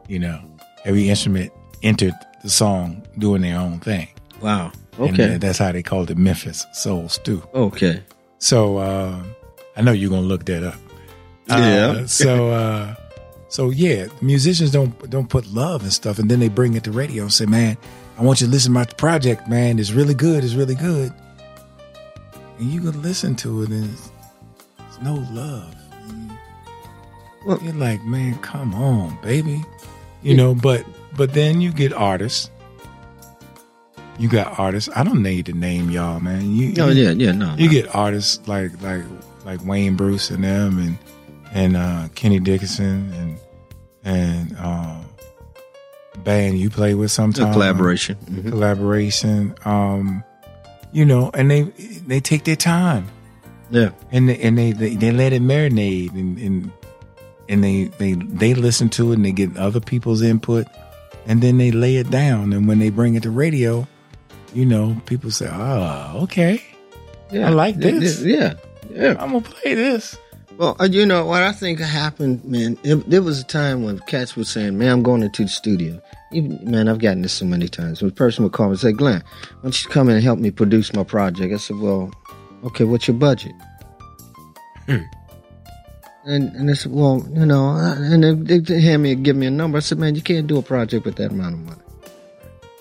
You 0.09 0.19
know, 0.19 0.43
every 0.85 1.09
instrument 1.09 1.53
entered 1.83 2.15
the 2.43 2.51
song 2.51 3.07
doing 3.19 3.43
their 3.43 3.59
own 3.59 3.79
thing. 3.81 4.09
wow. 4.41 4.73
And 4.99 5.15
Okay. 5.15 5.35
uh, 5.35 5.39
that's 5.39 5.59
how 5.59 5.73
they 5.73 5.83
called 5.83 6.11
it 6.11 6.19
Memphis 6.19 6.67
Soul 6.73 7.09
Stew. 7.09 7.43
Okay. 7.55 8.03
So 8.39 8.79
uh, 8.79 9.23
I 9.77 9.83
know 9.83 9.93
you're 9.93 10.11
gonna 10.11 10.23
look 10.23 10.45
that 10.47 10.63
up. 10.63 10.75
Yeah. 11.49 11.55
Uh, 12.03 12.07
so 12.07 12.51
uh, 12.51 12.95
so 13.49 13.71
yeah, 13.71 14.07
musicians 14.21 14.71
don't 14.71 14.93
don't 15.11 15.29
put 15.29 15.47
love 15.53 15.83
and 15.83 15.93
stuff, 15.93 16.19
and 16.19 16.31
then 16.31 16.41
they 16.41 16.49
bring 16.49 16.75
it 16.75 16.85
to 16.85 16.93
radio 16.93 17.23
and 17.25 17.33
say, 17.33 17.47
"Man, 17.47 17.77
I 18.19 18.23
want 18.23 18.41
you 18.41 18.47
to 18.47 18.51
listen 18.53 18.71
to 18.73 18.75
my 18.75 18.85
project. 18.85 19.49
Man, 19.49 19.79
it's 19.79 19.93
really 19.93 20.15
good. 20.15 20.45
It's 20.45 20.55
really 20.55 20.75
good." 20.75 21.13
And 22.59 22.71
you 22.71 22.81
can 22.83 23.01
listen 23.03 23.35
to 23.37 23.63
it, 23.63 23.71
and 23.71 23.91
it's, 23.91 24.11
it's 24.89 25.01
no 25.01 25.15
love. 25.33 25.75
Well- 27.47 27.59
You're 27.63 27.73
like, 27.73 28.05
man, 28.05 28.37
come 28.41 28.75
on, 28.75 29.19
baby. 29.23 29.65
You 30.23 30.35
know, 30.35 30.55
but 30.55 30.85
but 31.17 31.33
then 31.33 31.61
you 31.63 31.73
get 31.73 31.93
artists. 31.95 32.51
You 34.21 34.29
got 34.29 34.59
artists. 34.59 34.91
I 34.95 35.03
don't 35.03 35.23
need 35.23 35.47
to 35.47 35.53
name 35.53 35.91
y'all, 35.91 36.21
man. 36.21 36.55
You, 36.55 36.75
Oh 36.79 36.89
you- 36.91 37.05
yeah, 37.05 37.11
yeah, 37.13 37.33
no. 37.33 37.55
you 37.57 37.67
no. 37.67 37.73
get 37.73 37.95
artists 37.95 38.47
like 38.47 38.71
like 38.83 39.03
like 39.45 39.65
Wayne 39.65 39.97
Bruce 39.97 40.31
and 40.31 40.45
them 40.45 40.79
and 40.79 40.99
and 41.53 41.77
uh, 41.77 42.09
Kenny 42.15 42.39
Dickinson 42.39 43.13
and 43.15 43.39
and 44.05 44.57
um, 44.59 45.05
band 46.25 46.59
you 46.59 46.71
play 46.71 46.95
with 46.95 47.11
sometimes. 47.11 47.53
collaboration. 47.55 48.17
Mhm. 48.31 48.51
Collaboration. 48.51 49.55
Um, 49.65 50.23
you 50.93 51.05
know, 51.05 51.31
and 51.35 51.51
they 51.51 51.63
they 52.07 52.21
take 52.21 52.45
their 52.45 52.57
time 52.57 53.07
Yeah. 53.71 53.91
and 54.11 54.29
they, 54.29 54.39
and 54.39 54.59
they, 54.59 54.73
they 54.73 54.97
they 54.97 55.13
let 55.13 55.33
it 55.33 55.41
marinate 55.43 56.11
and 56.13 56.37
and 56.39 56.73
and 57.49 57.65
they 57.65 57.85
they 57.99 58.15
they 58.15 58.55
listen 58.55 58.89
to 58.91 59.13
it 59.13 59.17
and 59.17 59.25
they 59.25 59.33
get 59.33 59.57
other 59.57 59.81
people's 59.81 60.21
input 60.23 60.67
and 61.27 61.41
then 61.43 61.59
they 61.59 61.71
lay 61.71 61.97
it 61.97 62.11
down 62.11 62.53
and 62.53 62.67
when 62.69 62.81
they 62.81 62.91
bring 62.91 63.15
it 63.15 63.23
to 63.23 63.31
radio, 63.31 63.87
you 64.55 64.67
know, 64.67 65.01
people 65.07 65.31
say, 65.31 65.49
"Oh, 65.51 66.21
okay, 66.25 66.63
Yeah. 67.31 67.47
I 67.47 67.51
like 67.51 67.77
this. 67.77 68.23
Yeah. 68.23 68.55
Yeah. 68.91 69.17
I'm 69.19 69.33
gonna 69.33 69.43
play 69.43 69.75
this." 69.75 70.17
Well, 70.59 70.77
uh, 70.79 70.85
you 70.85 71.07
know 71.07 71.25
what 71.25 71.43
I 71.43 71.53
think 71.53 71.79
happened, 71.81 72.45
man. 72.45 72.77
It, 72.83 73.09
there 73.09 73.23
was 73.23 73.41
a 73.41 73.45
time 73.45 73.83
when 73.83 73.99
cats 74.01 74.37
were 74.37 74.45
saying, 74.45 74.77
"Man, 74.77 74.93
I'm 74.93 75.03
going 75.03 75.23
into 75.23 75.45
the 75.45 75.49
studio." 75.49 76.03
Even, 76.33 76.71
man, 76.71 76.87
I've 76.87 76.99
gotten 76.99 77.23
this 77.23 77.33
so 77.33 77.47
many 77.47 77.67
times. 77.67 78.03
When 78.03 78.11
a 78.11 78.15
person 78.15 78.45
would 78.45 78.53
call 78.53 78.67
me 78.67 78.73
and 78.73 78.81
say, 78.81 78.93
"Glenn, 78.93 79.23
why 79.41 79.63
don't 79.63 79.83
you 79.83 79.89
come 79.89 80.09
in 80.11 80.17
and 80.17 80.25
help 80.25 80.39
me 80.39 80.51
produce 80.51 80.93
my 80.93 81.03
project?" 81.03 81.55
I 81.55 81.57
said, 81.57 81.79
"Well, 81.79 82.13
okay, 82.65 82.85
what's 82.85 83.09
your 83.09 83.17
budget?" 83.17 83.53
Hmm. 84.87 85.05
And 86.27 86.55
and 86.55 86.69
they 86.69 86.75
said, 86.75 86.93
"Well, 86.93 87.27
you 87.33 87.47
know," 87.47 87.71
uh, 87.71 87.95
and 87.97 88.47
they, 88.47 88.59
they 88.59 88.81
hand 88.83 89.03
me 89.03 89.15
give 89.15 89.37
me 89.37 89.47
a 89.47 89.51
number. 89.51 89.79
I 89.79 89.81
said, 89.81 89.99
"Man, 89.99 90.15
you 90.15 90.21
can't 90.23 90.47
do 90.47 90.59
a 90.59 90.63
project 90.63 91.07
with 91.07 91.17
that 91.17 91.31
amount 91.31 91.55
of 91.55 91.61
money." 91.61 91.83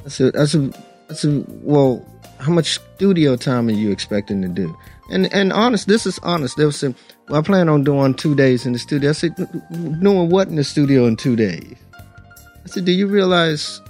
I 0.05 0.09
said, 0.09 0.35
"I 0.35 0.43
said, 0.45 0.75
I 1.09 1.13
said, 1.13 1.45
well, 1.63 2.05
how 2.39 2.51
much 2.51 2.79
studio 2.95 3.35
time 3.35 3.67
are 3.67 3.71
you 3.71 3.91
expecting 3.91 4.41
to 4.41 4.47
do?" 4.47 4.75
And 5.09 5.31
and 5.33 5.51
honest, 5.51 5.87
this 5.87 6.05
is 6.05 6.19
honest. 6.19 6.57
They 6.57 6.69
saying, 6.71 6.95
"Well, 7.27 7.39
I 7.39 7.43
plan 7.43 7.67
on 7.67 7.83
doing 7.83 8.13
two 8.13 8.35
days 8.35 8.65
in 8.65 8.73
the 8.73 8.79
studio." 8.79 9.09
I 9.09 9.13
said, 9.13 9.35
"Doing 9.71 10.29
what 10.29 10.47
in 10.47 10.55
the 10.55 10.63
studio 10.63 11.05
in 11.07 11.15
two 11.15 11.35
days?" 11.35 11.75
I 11.95 12.67
said, 12.67 12.85
"Do 12.85 12.91
you 12.91 13.07
realize 13.07 13.81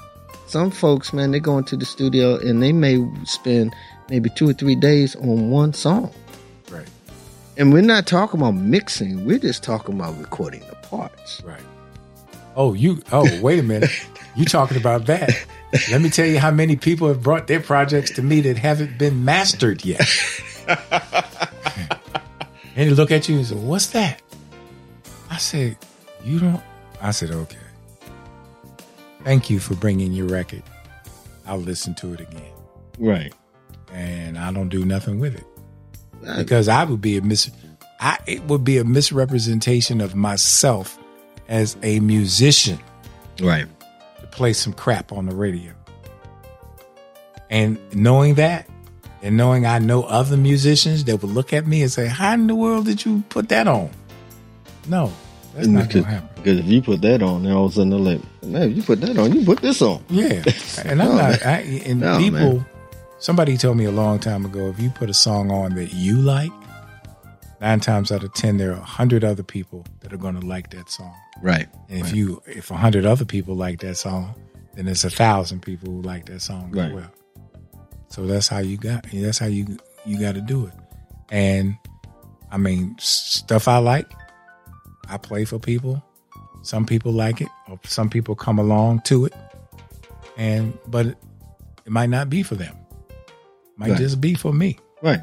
some 0.47 0.71
folks, 0.71 1.11
man, 1.13 1.31
they 1.31 1.39
go 1.39 1.57
into 1.57 1.75
the 1.75 1.85
studio 1.85 2.37
and 2.39 2.63
they 2.63 2.71
may 2.71 3.05
spend 3.25 3.75
maybe 4.09 4.29
two 4.29 4.49
or 4.49 4.53
three 4.53 4.75
days 4.75 5.15
on 5.17 5.49
one 5.51 5.73
song." 5.73 6.11
Right, 6.71 6.87
And 7.57 7.73
we're 7.73 7.81
not 7.81 8.07
talking 8.07 8.39
about 8.39 8.55
mixing. 8.55 9.25
We're 9.25 9.39
just 9.39 9.63
talking 9.63 9.95
about 9.95 10.17
recording 10.19 10.61
the 10.69 10.75
parts. 10.87 11.41
right. 11.43 11.59
Oh, 12.55 12.73
you. 12.73 13.01
Oh, 13.11 13.27
wait 13.41 13.59
a 13.59 13.63
minute. 13.63 13.91
you 14.35 14.45
talking 14.45 14.77
about 14.77 15.05
that? 15.07 15.31
Let 15.91 16.01
me 16.01 16.09
tell 16.09 16.25
you 16.25 16.39
how 16.39 16.51
many 16.51 16.75
people 16.75 17.07
have 17.09 17.21
brought 17.21 17.47
their 17.47 17.59
projects 17.59 18.11
to 18.11 18.23
me 18.23 18.41
that 18.41 18.57
haven't 18.57 18.97
been 18.97 19.23
mastered 19.23 19.85
yet. 19.85 20.01
and 20.67 20.89
they 22.75 22.89
look 22.89 23.11
at 23.11 23.29
you 23.29 23.37
and 23.37 23.45
say, 23.45 23.55
"What's 23.55 23.87
that?" 23.87 24.21
I 25.29 25.37
said, 25.37 25.77
"You 26.23 26.39
don't." 26.39 26.61
I 27.01 27.11
said, 27.11 27.31
"Okay." 27.31 27.57
Thank 29.23 29.49
you 29.49 29.59
for 29.59 29.75
bringing 29.75 30.13
your 30.13 30.27
record. 30.27 30.63
I'll 31.45 31.57
listen 31.59 31.93
to 31.95 32.13
it 32.13 32.19
again, 32.21 32.51
Right. 32.97 33.33
and 33.91 34.37
I 34.37 34.51
don't 34.51 34.69
do 34.69 34.85
nothing 34.85 35.19
with 35.19 35.35
it 35.35 35.43
because 36.37 36.67
I 36.67 36.83
would 36.83 37.01
be 37.01 37.17
a 37.17 37.21
mis. 37.21 37.51
I 37.99 38.17
it 38.27 38.43
would 38.45 38.63
be 38.63 38.77
a 38.77 38.83
misrepresentation 38.85 39.99
of 40.01 40.15
myself 40.15 40.97
as 41.47 41.75
a 41.83 41.99
musician 41.99 42.79
Right. 43.41 43.65
Play 44.31 44.53
some 44.53 44.73
crap 44.73 45.11
on 45.11 45.25
the 45.25 45.35
radio. 45.35 45.73
And 47.49 47.77
knowing 47.95 48.35
that, 48.35 48.67
and 49.21 49.35
knowing 49.35 49.65
I 49.65 49.79
know 49.79 50.03
other 50.03 50.37
musicians 50.37 51.03
that 51.05 51.21
would 51.21 51.31
look 51.31 51.51
at 51.51 51.65
me 51.67 51.81
and 51.81 51.91
say, 51.91 52.07
"How 52.07 52.33
in 52.33 52.47
the 52.47 52.55
world 52.55 52.85
did 52.85 53.03
you 53.03 53.23
put 53.29 53.49
that 53.49 53.67
on?" 53.67 53.89
No, 54.87 55.11
that's 55.55 55.67
not 55.67 55.87
because, 55.87 56.03
gonna 56.03 56.13
happen. 56.15 56.29
because 56.35 56.59
if 56.59 56.65
you 56.65 56.81
put 56.81 57.01
that 57.01 57.21
on, 57.23 57.43
then 57.43 57.51
all 57.53 57.65
of 57.65 57.71
a 57.71 57.75
sudden 57.75 57.89
they're 57.89 57.99
like, 57.99 58.21
man, 58.43 58.75
you 58.75 58.81
put 58.83 59.01
that 59.01 59.17
on, 59.17 59.33
you 59.33 59.43
put 59.45 59.61
this 59.61 59.81
on. 59.81 60.03
Yeah, 60.09 60.43
and 60.85 61.01
I'm 61.01 61.07
No, 61.09 61.15
not. 61.17 61.45
I, 61.45 61.59
and 61.85 61.99
No, 62.01 62.17
people, 62.19 62.39
man. 62.39 62.65
somebody 63.19 63.57
told 63.57 63.77
me 63.77 63.85
a 63.85 63.91
long 63.91 64.19
time 64.19 64.45
ago, 64.45 64.67
if 64.69 64.79
you 64.79 64.89
put 64.91 65.09
a 65.09 65.13
song 65.13 65.51
on 65.51 65.75
that 65.75 65.93
you 65.93 66.17
like, 66.17 66.51
nine 67.61 67.79
times 67.79 68.11
out 68.11 68.23
of 68.23 68.33
ten, 68.33 68.57
there 68.57 68.71
are 68.71 68.79
a 68.79 68.83
hundred 68.83 69.23
other 69.23 69.43
people 69.43 69.85
that 70.01 70.13
are 70.13 70.17
going 70.17 70.39
to 70.39 70.45
like 70.45 70.69
that 70.71 70.89
song. 70.89 71.13
Right. 71.41 71.67
And 71.89 71.99
if 71.99 72.13
you, 72.13 72.41
if 72.45 72.71
a 72.71 72.77
hundred 72.77 73.05
other 73.05 73.25
people 73.25 73.55
like 73.55 73.79
that 73.81 73.95
song, 73.95 74.33
then 74.75 74.85
there's 74.85 75.03
a 75.05 75.09
thousand 75.09 75.61
people 75.61 75.89
who 75.91 76.01
like 76.01 76.25
that 76.27 76.41
song 76.41 76.71
Right. 76.71 76.85
as 76.87 76.93
well. 76.93 77.11
So 78.09 78.25
that's 78.25 78.47
how 78.47 78.59
you 78.59 78.77
got. 78.77 79.05
That's 79.11 79.37
how 79.39 79.45
you 79.47 79.77
you 80.05 80.19
got 80.19 80.35
to 80.35 80.41
do 80.41 80.65
it. 80.65 80.73
And 81.31 81.75
I 82.51 82.57
mean, 82.57 82.95
stuff 82.99 83.67
I 83.67 83.77
like, 83.77 84.09
I 85.07 85.17
play 85.17 85.45
for 85.45 85.59
people. 85.59 86.03
Some 86.63 86.85
people 86.85 87.11
like 87.13 87.39
it, 87.41 87.47
or 87.69 87.79
some 87.85 88.09
people 88.09 88.35
come 88.35 88.59
along 88.59 89.01
to 89.05 89.25
it, 89.25 89.33
and 90.37 90.77
but 90.87 91.05
it, 91.07 91.17
it 91.85 91.91
might 91.91 92.09
not 92.09 92.29
be 92.29 92.43
for 92.43 92.55
them. 92.55 92.75
Might 93.77 93.91
Right. 93.91 93.97
just 93.97 94.19
be 94.19 94.33
for 94.33 94.51
me. 94.53 94.77
Right. 95.01 95.21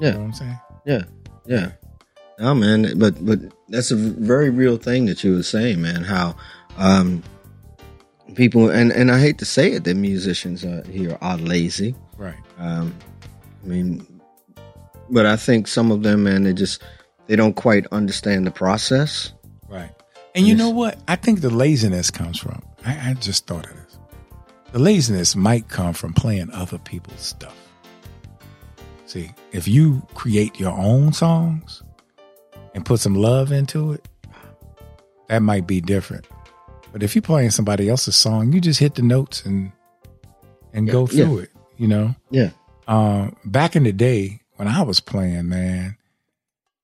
You 0.00 0.06
Yeah. 0.06 0.10
know 0.12 0.18
what 0.20 0.24
I'm 0.26 0.32
saying? 0.32 0.58
Yeah. 0.86 1.02
Yeah. 1.46 1.72
No, 2.38 2.54
man, 2.54 2.98
but 2.98 3.24
but 3.24 3.38
that's 3.68 3.90
a 3.90 3.96
very 3.96 4.50
real 4.50 4.76
thing 4.76 5.06
that 5.06 5.22
you 5.22 5.34
were 5.34 5.42
saying, 5.42 5.80
man. 5.80 6.02
How 6.02 6.34
um, 6.76 7.22
people 8.34 8.70
and 8.70 8.90
and 8.90 9.10
I 9.10 9.20
hate 9.20 9.38
to 9.38 9.44
say 9.44 9.72
it, 9.72 9.84
that 9.84 9.94
musicians 9.94 10.64
are, 10.64 10.82
here 10.90 11.16
are 11.20 11.36
lazy. 11.36 11.94
Right. 12.16 12.34
Um, 12.58 12.94
I 13.62 13.66
mean, 13.66 14.20
but 15.10 15.26
I 15.26 15.36
think 15.36 15.68
some 15.68 15.92
of 15.92 16.02
them, 16.02 16.24
man, 16.24 16.44
they 16.44 16.52
just 16.52 16.82
they 17.26 17.36
don't 17.36 17.54
quite 17.54 17.86
understand 17.92 18.46
the 18.46 18.50
process. 18.50 19.32
Right. 19.68 19.90
And 20.34 20.46
you 20.46 20.54
know 20.54 20.70
what? 20.70 20.98
I 21.06 21.16
think 21.16 21.42
the 21.42 21.50
laziness 21.50 22.10
comes 22.10 22.38
from, 22.38 22.62
I, 22.86 23.10
I 23.10 23.14
just 23.14 23.46
thought 23.46 23.66
of 23.66 23.76
this. 23.76 23.98
The 24.72 24.78
laziness 24.78 25.36
might 25.36 25.68
come 25.68 25.92
from 25.92 26.14
playing 26.14 26.50
other 26.52 26.78
people's 26.78 27.20
stuff. 27.20 27.54
See, 29.12 29.30
if 29.52 29.68
you 29.68 30.06
create 30.14 30.58
your 30.58 30.72
own 30.72 31.12
songs 31.12 31.82
and 32.74 32.82
put 32.82 32.98
some 32.98 33.14
love 33.14 33.52
into 33.52 33.92
it, 33.92 34.08
that 35.28 35.40
might 35.42 35.66
be 35.66 35.82
different. 35.82 36.26
But 36.92 37.02
if 37.02 37.14
you're 37.14 37.20
playing 37.20 37.50
somebody 37.50 37.90
else's 37.90 38.16
song, 38.16 38.54
you 38.54 38.60
just 38.62 38.80
hit 38.80 38.94
the 38.94 39.02
notes 39.02 39.44
and 39.44 39.70
and 40.72 40.88
go 40.88 41.06
Yeah. 41.10 41.26
through 41.26 41.38
it, 41.40 41.50
you 41.76 41.88
know? 41.88 42.14
Yeah. 42.30 42.52
Um, 42.88 43.36
back 43.44 43.76
in 43.76 43.82
the 43.82 43.92
day 43.92 44.40
when 44.56 44.66
I 44.66 44.80
was 44.80 45.00
playing, 45.00 45.46
man, 45.50 45.98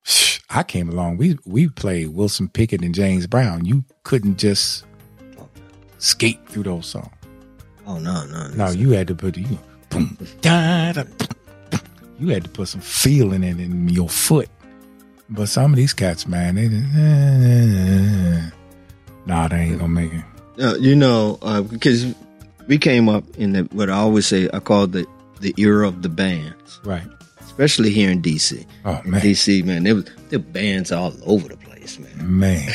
I 0.51 0.65
came 0.65 0.91
along. 0.91 1.17
We 1.17 1.39
we 1.47 1.69
played 1.71 2.09
Wilson 2.09 2.51
Pickett 2.51 2.83
and 2.85 2.95
James 2.95 3.27
Brown. 3.27 3.65
You 3.65 3.85
couldn't 4.03 4.37
just 4.37 4.85
skate 5.97 6.47
through 6.51 6.65
those 6.65 6.85
songs. 6.85 7.09
Oh 7.87 7.99
no, 7.99 8.27
no, 8.27 8.49
No, 8.49 8.69
you 8.71 8.91
had 8.91 9.07
to 9.09 9.15
put 9.15 9.39
you 9.39 9.59
boom, 9.89 10.19
da, 10.43 10.93
da, 10.93 11.05
boom. 11.05 11.27
You 12.19 12.29
had 12.29 12.45
to 12.45 12.51
put 12.51 12.69
some 12.69 12.81
feeling 12.81 13.43
in 13.45 13.61
in 13.61 13.89
your 13.89 14.09
foot. 14.09 14.49
But 15.31 15.49
some 15.49 15.73
of 15.73 15.77
these 15.77 15.93
cats, 15.93 16.27
man, 16.27 16.55
they 16.55 16.69
just, 16.69 16.87
eh, 16.97 18.51
nah, 19.27 19.49
they 19.49 19.57
ain't 19.57 19.79
gonna 19.79 19.89
make 19.89 20.13
it. 20.13 20.25
Uh, 20.63 20.75
you 20.77 20.97
know, 20.97 21.39
uh, 21.43 21.61
because 21.63 22.15
we 22.67 22.79
came 22.79 23.09
up 23.09 23.25
in 23.37 23.53
the 23.53 23.63
what 23.73 23.91
I 23.91 23.95
always 23.95 24.27
say 24.27 24.49
I 24.53 24.59
call 24.61 24.87
the 24.87 25.07
the 25.41 25.55
era 25.59 25.87
of 25.87 26.03
the 26.03 26.09
bands, 26.09 26.81
Right. 26.85 27.07
especially 27.43 27.91
here 27.91 28.11
in 28.11 28.23
DC. 28.23 28.65
Oh 28.85 29.01
man, 29.05 29.21
DC, 29.21 29.65
man, 29.65 29.85
there 29.85 29.95
was 29.95 30.05
there 30.31 30.39
were 30.39 30.45
bands 30.47 30.91
all 30.93 31.13
over 31.27 31.49
the 31.49 31.57
place, 31.59 31.99
man. 31.99 32.39
man, 32.39 32.73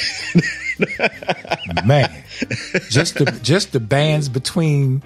man. 1.85 2.23
Just 2.89 3.15
the 3.15 3.25
just 3.43 3.71
the 3.73 3.79
bands 3.79 4.29
between 4.29 5.01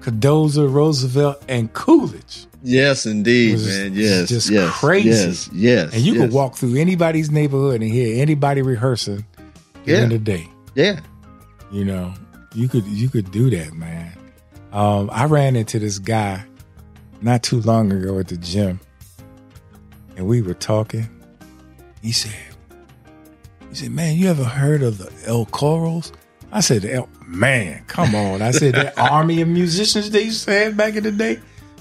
Cardozo, 0.00 0.66
Roosevelt, 0.66 1.42
and 1.48 1.72
Coolidge. 1.72 2.46
Yes, 2.62 3.06
indeed, 3.06 3.52
was 3.52 3.66
man. 3.66 3.94
Yes, 3.94 4.28
just 4.28 4.50
yes, 4.50 4.70
crazy. 4.78 5.08
Yes, 5.08 5.48
yes, 5.52 5.92
And 5.94 6.02
you 6.02 6.12
yes. 6.14 6.22
could 6.22 6.32
walk 6.32 6.56
through 6.56 6.76
anybody's 6.76 7.30
neighborhood 7.30 7.80
and 7.80 7.90
hear 7.90 8.20
anybody 8.20 8.60
rehearsing 8.62 9.24
during 9.86 10.02
Yeah. 10.02 10.08
the 10.08 10.18
day. 10.18 10.46
Yeah, 10.74 11.00
You 11.72 11.84
know, 11.84 12.12
you 12.54 12.68
could 12.68 12.84
you 12.86 13.08
could 13.08 13.30
do 13.30 13.48
that, 13.50 13.72
man. 13.72 14.12
Um, 14.72 15.08
I 15.12 15.24
ran 15.24 15.56
into 15.56 15.78
this 15.78 15.98
guy 15.98 16.44
not 17.22 17.42
too 17.42 17.60
long 17.62 17.90
ago 17.92 18.18
at 18.18 18.28
the 18.28 18.36
gym, 18.36 18.78
and 20.16 20.26
we 20.26 20.42
were 20.42 20.54
talking. 20.54 21.08
He 22.02 22.12
said, 22.12 22.32
"He 23.68 23.74
said, 23.74 23.90
man, 23.90 24.16
you 24.16 24.28
ever 24.28 24.44
heard 24.44 24.82
of 24.82 24.98
the 24.98 25.10
El 25.26 25.46
Coros?" 25.46 26.12
I 26.52 26.60
said, 26.60 26.84
El, 26.84 27.08
"Man, 27.26 27.82
come 27.86 28.14
on!" 28.14 28.42
I 28.42 28.50
said, 28.52 28.74
"That 28.74 28.98
army 28.98 29.40
of 29.40 29.48
musicians 29.48 30.10
they 30.10 30.22
used 30.22 30.44
to 30.46 30.52
have 30.52 30.76
back 30.76 30.94
in 30.96 31.04
the 31.04 31.12
day, 31.12 31.38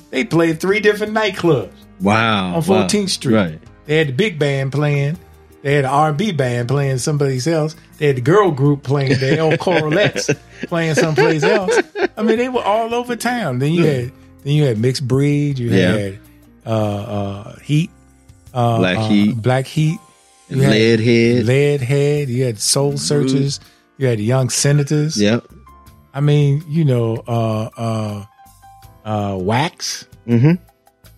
they 0.10 0.24
played 0.24 0.60
three 0.60 0.80
different 0.80 1.14
nightclubs 1.14 1.72
wow. 2.02 2.56
on 2.56 2.62
14th 2.62 3.10
Street. 3.10 3.36
Right. 3.36 3.60
They 3.86 3.98
had 3.98 4.08
the 4.10 4.14
big 4.14 4.40
band 4.40 4.72
playing. 4.72 5.18
They 5.62 5.74
had 5.74 5.86
the 5.86 5.90
R&B 5.90 6.32
band 6.34 6.68
playing 6.70 7.00
someplace 7.00 7.46
else. 7.46 7.76
They 7.98 8.08
had 8.08 8.18
the 8.18 8.22
girl 8.22 8.52
group 8.52 8.84
playing 8.84 9.20
the 9.20 9.38
El 9.38 9.52
Coralettes 9.58 10.38
playing 10.68 10.96
someplace 10.96 11.44
else. 11.44 11.78
I 12.16 12.24
mean, 12.24 12.38
they 12.38 12.50
were 12.50 12.64
all 12.64 12.94
over 12.94 13.16
town. 13.16 13.60
Then 13.60 13.74
you 13.74 13.86
had 13.86 14.12
then 14.44 14.54
you 14.54 14.64
had 14.64 14.78
mixed 14.80 15.06
breed. 15.08 15.60
You 15.60 15.70
Yeah. 15.70 15.92
had 15.92 16.20
uh, 16.66 16.70
uh, 16.70 17.56
Heat, 17.60 17.90
uh, 18.54 18.78
Black 18.78 18.98
uh, 18.98 19.08
Heat. 19.10 19.42
Black 19.42 19.66
Heat. 19.68 20.00
You 20.50 20.62
had 20.62 20.72
Lead 21.46 21.82
head. 21.82 22.30
You 22.30 22.46
had 22.46 22.60
Soul 22.60 22.98
Searchers. 22.98 23.60
You 23.98 24.08
had 24.08 24.20
Young 24.20 24.50
Senators. 24.50 25.22
Yep. 25.22 25.46
I 26.14 26.22
mean, 26.22 26.64
you 26.68 26.86
know, 26.86 27.16
uh, 29.10 29.38
Wax. 29.40 30.06
Mm-hmm. 30.28 30.48
Um, 30.48 30.58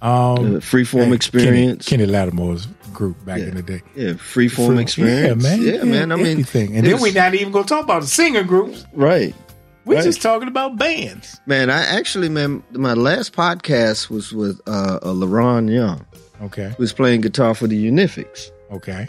Uh, 0.01 0.60
freeform 0.60 1.04
Kenny- 1.04 1.15
experience. 1.15 1.86
Kenny, 1.86 2.06
Lattimore's 2.06 2.67
group 2.93 3.23
back 3.25 3.39
Yeah. 3.39 3.45
in 3.49 3.56
the 3.56 3.62
day. 3.62 3.82
Yeah, 3.95 4.13
freeform 4.13 4.67
Free- 4.73 4.82
experience. 4.82 5.43
Yeah, 5.43 5.49
man. 5.58 5.62
Yeah, 5.62 5.84
man. 5.84 6.12
I 6.12 6.15
mean, 6.15 6.25
everything. 6.27 6.75
And 6.75 6.86
then 6.88 6.99
we're 6.99 7.13
not 7.13 7.34
even 7.36 7.51
going 7.51 7.65
to 7.65 7.69
talk 7.69 7.84
about 7.84 8.01
the 8.01 8.08
singer 8.08 8.43
groups. 8.43 8.86
right. 8.93 9.36
We're 9.84 9.95
Right. 9.95 10.04
just 10.04 10.21
talking 10.21 10.47
about 10.47 10.77
bands. 10.77 11.39
Man, 11.47 11.71
I 11.71 11.84
actually, 11.84 12.30
man, 12.30 12.62
my 12.71 12.93
last 12.93 13.34
podcast 13.34 14.12
was 14.12 14.32
with 14.32 14.62
uh, 14.67 14.99
uh 15.01 15.13
LaRon 15.13 15.69
Young, 15.73 16.06
Okay. 16.43 16.69
who 16.77 16.84
was 16.84 16.93
playing 16.93 17.21
guitar 17.21 17.56
for 17.56 17.65
the 17.67 17.77
Unifics. 17.91 18.51
Okay. 18.71 19.08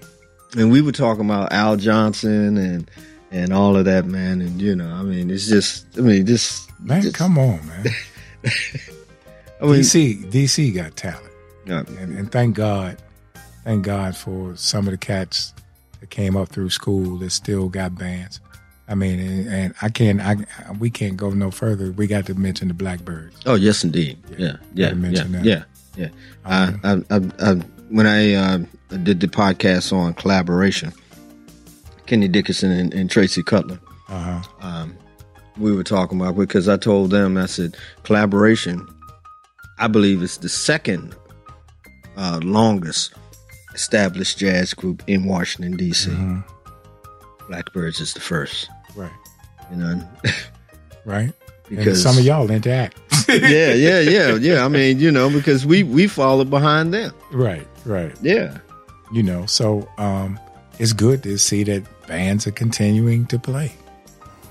and 0.57 0.71
we 0.73 0.81
were 0.83 0.93
talking 0.93 1.25
about 1.27 1.53
Al 1.53 1.77
Johnson 1.77 2.57
and 2.59 2.91
and 3.31 3.53
all 3.53 3.77
of 3.77 3.85
that, 3.87 4.05
man. 4.07 4.41
And 4.43 4.61
you 4.63 4.75
know, 4.77 4.89
I 4.89 5.03
mean, 5.03 5.31
it's 5.31 5.47
just, 5.49 5.87
I 5.99 6.01
mean, 6.03 6.25
just 6.27 6.69
Man, 6.81 7.01
just- 7.03 7.15
come 7.17 7.37
on, 7.39 7.61
man. 7.67 7.87
I 8.45 9.65
mean, 9.67 9.81
DC, 9.81 10.31
DC 10.31 10.75
got 10.75 10.97
talent. 10.97 11.31
yeah, 11.67 11.81
And, 11.99 12.19
and 12.19 12.33
thank 12.33 12.57
God, 12.57 12.97
thank 13.65 13.85
God 13.85 14.17
for 14.17 14.57
some 14.57 14.87
of 14.87 14.91
the 14.93 14.99
cats 14.99 15.55
that 16.01 16.11
came 16.11 16.37
up 16.37 16.49
through 16.49 16.71
school 16.71 17.19
that 17.19 17.31
still 17.31 17.69
got 17.69 17.95
bands. 17.97 18.41
I 18.89 18.95
mean, 18.97 19.21
and, 19.21 19.49
and 19.49 19.75
I 19.81 19.89
can't, 19.89 20.21
I, 20.21 20.37
we 20.79 20.91
can't 20.91 21.17
go 21.17 21.31
no 21.31 21.51
further. 21.53 21.93
We 21.93 22.07
got 22.09 22.27
to 22.27 22.35
mention 22.35 22.69
the 22.69 22.75
Blackbirds. 22.75 23.37
oh 23.47 23.55
yes, 23.55 23.85
indeed, 23.85 24.19
yeah, 24.37 24.57
yeah, 24.75 24.91
Gotta 24.93 25.41
yeah, 25.43 25.43
yeah, 25.45 25.63
yeah. 25.97 26.09
I, 26.45 26.75
I, 26.83 27.17
I, 27.17 27.21
I, 27.39 27.55
when 27.89 28.07
I 28.07 28.35
uh, 28.35 28.59
did 29.05 29.21
the 29.21 29.29
podcast 29.29 29.93
on 29.97 30.15
collaboration, 30.15 30.93
Kenny 32.07 32.27
Dickinson 32.29 32.73
and, 32.73 32.93
and 32.93 33.09
Tracy 33.09 33.43
Cutler, 33.45 33.79
Uh 34.09 34.19
huh. 34.41 34.67
um, 34.67 34.97
we 35.59 35.73
were 35.73 35.85
talking 35.85 36.21
about 36.21 36.37
because 36.37 36.69
I 36.69 36.77
told 36.77 37.11
them 37.11 37.37
I 37.37 37.47
said 37.47 37.77
collaboration. 38.05 38.87
I 39.79 39.87
believe 39.89 40.23
it's 40.23 40.37
the 40.39 40.49
second 40.49 41.15
uh, 42.17 42.41
longest 42.43 43.15
established 43.75 44.39
jazz 44.39 44.75
group 44.75 45.03
in 45.07 45.25
Washington 45.27 45.77
D.C. 45.77 46.11
Blackbirds 47.49 48.01
is 48.01 48.15
the 48.15 48.21
first. 48.21 48.69
Right. 48.95 49.11
You 49.71 49.77
know, 49.79 50.09
Right. 51.05 51.33
and 51.69 51.77
because 51.77 52.03
some 52.03 52.17
of 52.19 52.25
y'all 52.25 52.51
interact. 52.51 52.99
yeah, 53.29 53.73
yeah, 53.73 54.01
yeah, 54.01 54.35
yeah. 54.37 54.65
I 54.65 54.69
mean, 54.69 54.99
you 55.01 55.11
know, 55.11 55.31
because 55.31 55.65
we 55.67 55.83
we 55.83 56.07
follow 56.07 56.45
behind 56.45 56.93
them. 56.95 57.13
right. 57.33 57.67
Right. 57.85 58.15
Yeah, 58.23 58.59
You 59.13 59.25
know, 59.25 59.45
so 59.47 59.89
um, 59.99 60.39
it's 60.79 60.93
good 60.93 61.23
to 61.25 61.37
see 61.39 61.65
that 61.65 61.83
bands 62.07 62.47
are 62.47 62.53
continuing 62.53 63.27
to 63.27 63.39
play. 63.41 63.73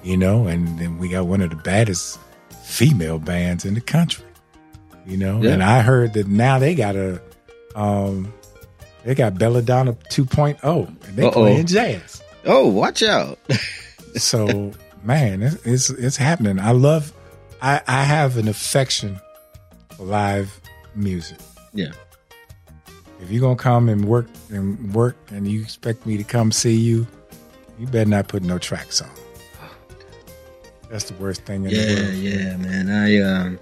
You 0.04 0.18
know, 0.18 0.48
and 0.48 0.80
then 0.80 0.98
we 0.98 1.10
got 1.10 1.28
one 1.28 1.42
of 1.42 1.50
the 1.52 1.56
baddest 1.58 2.20
female 2.64 3.20
bands 3.20 3.66
in 3.66 3.76
the 3.76 3.82
country. 3.82 4.26
You 5.06 5.18
know, 5.18 5.42
Yeah. 5.42 5.52
and 5.52 5.64
I 5.64 5.82
heard 5.82 6.14
that 6.14 6.28
now 6.28 6.58
they 6.60 6.74
got 6.76 6.96
a, 6.96 7.22
um, 7.76 8.34
they 9.04 9.14
got 9.16 9.38
Belladonna 9.38 9.94
2.0, 10.12 10.88
and 11.08 11.16
they 11.16 11.24
Uh-oh. 11.26 11.32
playing 11.32 11.66
jazz. 11.68 12.22
Oh, 12.46 12.68
watch 12.68 13.04
out. 13.04 13.38
So, 14.18 14.72
man, 15.04 15.42
it's, 15.42 15.56
it's 15.66 15.90
it's 15.90 16.18
happening. 16.18 16.60
I 16.60 16.72
love, 16.72 17.14
I 17.62 17.80
I 17.88 18.04
have 18.04 18.36
an 18.38 18.50
affection 18.50 19.18
for 19.96 20.04
live 20.04 20.60
music. 20.96 21.38
yeah. 21.74 21.92
If 23.22 23.32
you're 23.32 23.40
gonna 23.40 23.56
come 23.56 23.88
and 23.88 24.04
work 24.04 24.28
and 24.50 24.94
work, 24.94 25.16
and 25.30 25.48
you 25.48 25.62
expect 25.62 26.06
me 26.06 26.18
to 26.18 26.26
come 26.26 26.52
see 26.52 26.76
you, 26.76 27.08
you 27.80 27.88
better 27.88 28.10
not 28.10 28.28
put 28.28 28.44
no 28.44 28.58
tracks 28.58 29.02
on. 29.02 29.10
That's 30.92 31.06
the 31.06 31.14
worst 31.16 31.46
thing 31.46 31.64
in 31.66 31.72
the 31.72 31.76
Yeah, 31.76 32.02
world. 32.04 32.16
yeah, 32.16 32.58
man. 32.58 32.90
I 32.90 33.20
um, 33.22 33.60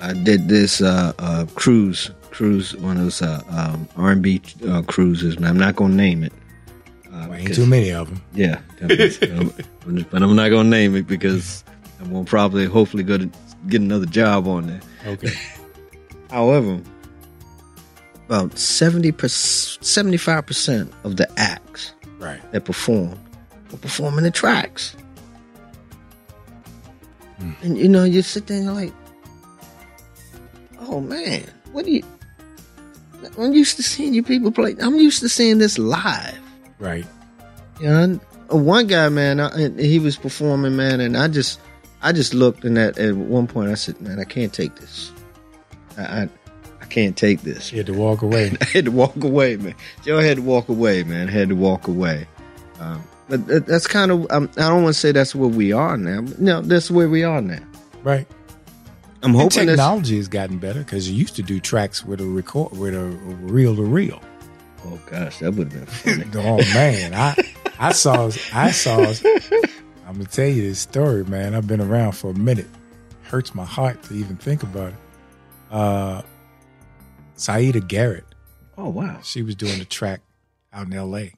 I 0.00 0.12
did 0.12 0.48
this 0.48 0.80
uh, 0.82 1.12
uh 1.18 1.46
cruise, 1.54 2.10
cruise, 2.30 2.76
one 2.76 2.98
of 2.98 3.04
those 3.04 3.22
uh, 3.22 3.42
um, 3.48 3.88
R 3.96 4.12
and 4.12 4.22
B 4.22 4.42
uh, 4.68 4.82
cruises. 4.82 5.38
Man, 5.38 5.50
I'm 5.50 5.58
not 5.58 5.76
gonna 5.76 5.94
name 5.94 6.22
it. 6.22 6.32
Uh, 7.06 7.26
Well, 7.28 7.34
ain't 7.34 7.54
too 7.54 7.66
many 7.66 7.90
of 7.90 8.08
them. 8.08 8.22
Yeah, 8.34 8.60
but 8.80 10.22
I'm 10.22 10.36
not 10.36 10.50
gonna 10.50 10.68
name 10.68 10.94
it 10.94 11.06
because 11.06 11.64
I'm 12.00 12.12
gonna 12.12 12.24
probably, 12.24 12.66
hopefully, 12.66 13.02
go 13.02 13.16
to 13.18 13.30
get 13.68 13.80
another 13.80 14.06
job 14.06 14.46
on 14.46 14.66
there. 14.66 14.80
Okay. 15.06 15.32
However, 16.30 16.80
about 18.26 18.58
70 18.58 19.12
75 19.26 20.46
percent 20.46 20.92
of 21.02 21.16
the 21.16 21.28
acts 21.38 21.94
right. 22.18 22.40
that 22.52 22.64
perform 22.64 23.18
were 23.72 23.78
performing 23.78 24.24
the 24.24 24.30
tracks. 24.30 24.94
Hmm. 27.40 27.52
And 27.62 27.78
you 27.78 27.88
know, 27.88 28.04
you 28.04 28.22
sit 28.22 28.46
there 28.46 28.58
and 28.58 28.66
you're 28.66 28.74
like, 28.74 28.92
oh 30.78 31.00
man, 31.00 31.44
what 31.72 31.84
do 31.84 31.92
you? 31.92 32.02
I'm 33.38 33.52
used 33.52 33.76
to 33.76 33.82
seeing 33.82 34.14
you 34.14 34.22
people 34.22 34.50
play. 34.50 34.76
I'm 34.80 34.96
used 34.96 35.20
to 35.20 35.28
seeing 35.28 35.58
this 35.58 35.78
live. 35.78 36.38
Right. 36.78 37.06
You 37.80 37.86
know, 37.86 38.20
uh, 38.52 38.56
one 38.56 38.86
guy, 38.86 39.08
man, 39.08 39.40
I, 39.40 39.48
and 39.48 39.78
he 39.78 39.98
was 39.98 40.16
performing, 40.16 40.76
man, 40.76 41.00
and 41.00 41.16
I 41.16 41.28
just, 41.28 41.60
I 42.02 42.12
just 42.12 42.34
looked 42.34 42.64
and 42.64 42.78
at 42.78 42.98
at 42.98 43.14
one 43.14 43.46
point 43.46 43.70
I 43.70 43.74
said, 43.74 44.00
man, 44.00 44.18
I 44.18 44.24
can't 44.24 44.52
take 44.52 44.76
this. 44.76 45.12
I, 45.96 46.02
I, 46.02 46.28
I 46.80 46.86
can't 46.86 47.16
take 47.16 47.42
this. 47.42 47.72
You 47.72 47.78
had 47.78 47.86
to 47.86 47.94
walk 47.94 48.22
away. 48.22 48.56
I 48.60 48.64
had 48.64 48.86
to 48.86 48.90
walk 48.90 49.22
away, 49.22 49.56
man. 49.56 49.74
Joe 50.04 50.18
had 50.18 50.38
to 50.38 50.42
walk 50.42 50.68
away, 50.68 51.02
man. 51.04 51.28
I 51.28 51.32
had 51.32 51.50
to 51.50 51.56
walk 51.56 51.88
away. 51.88 52.26
Um, 52.78 53.04
but 53.30 53.66
that's 53.66 53.86
kind 53.86 54.10
of, 54.10 54.26
um, 54.30 54.50
I 54.56 54.68
don't 54.68 54.82
want 54.82 54.94
to 54.94 55.00
say 55.00 55.12
that's 55.12 55.34
where 55.34 55.48
we 55.48 55.72
are 55.72 55.96
now. 55.96 56.20
But 56.22 56.40
no, 56.40 56.60
that's 56.60 56.90
where 56.90 57.08
we 57.08 57.22
are 57.22 57.40
now. 57.40 57.62
right. 58.02 58.26
I'm 59.22 59.34
hoping 59.34 59.66
that's, 59.66 59.76
technology 59.76 60.16
has 60.16 60.28
gotten 60.28 60.58
better 60.58 60.78
because 60.80 61.10
you 61.10 61.14
used 61.16 61.36
to 61.36 61.42
do 61.42 61.60
tracks 61.60 62.04
with 62.04 62.20
a 62.22 62.24
record 62.24 62.72
with 62.72 62.94
a 62.94 63.04
reel 63.42 63.76
to 63.76 63.82
reel. 63.82 64.20
oh 64.86 64.98
gosh, 65.10 65.38
that 65.40 65.52
would 65.54 65.70
have 65.72 66.04
been 66.04 66.24
funny. 66.32 66.46
Oh 66.46 66.56
man, 66.74 67.12
I 67.12 67.36
I 67.78 67.92
saw 67.92 68.30
I 68.54 68.70
saw. 68.70 69.12
I'm 70.06 70.14
gonna 70.14 70.24
tell 70.24 70.48
you 70.48 70.62
this 70.62 70.80
story, 70.80 71.24
man. 71.24 71.54
I've 71.54 71.66
been 71.66 71.82
around 71.82 72.12
for 72.12 72.30
a 72.30 72.34
minute. 72.34 72.68
Hurts 73.24 73.54
my 73.54 73.64
heart 73.66 74.02
to 74.04 74.14
even 74.14 74.36
think 74.36 74.62
about 74.62 74.94
it. 74.94 74.98
Uh, 75.70 76.22
Siedah 77.36 77.86
Garrett, 77.86 78.24
oh 78.78 78.88
wow. 78.88 79.20
she 79.22 79.42
was 79.42 79.54
doing 79.54 79.82
a 79.82 79.84
track 79.84 80.22
out 80.72 80.86
in 80.86 80.94
L.A. 80.94 81.34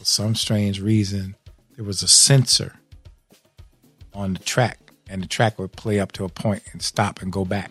For 0.00 0.04
some 0.06 0.34
strange 0.34 0.80
reason, 0.80 1.36
there 1.76 1.84
was 1.84 2.02
a 2.02 2.08
sensor 2.08 2.74
on 4.14 4.32
the 4.32 4.38
track, 4.38 4.78
and 5.10 5.22
the 5.22 5.26
track 5.26 5.58
would 5.58 5.72
play 5.72 6.00
up 6.00 6.12
to 6.12 6.24
a 6.24 6.28
point 6.30 6.62
and 6.72 6.80
stop 6.80 7.20
and 7.20 7.30
go 7.30 7.44
back, 7.44 7.70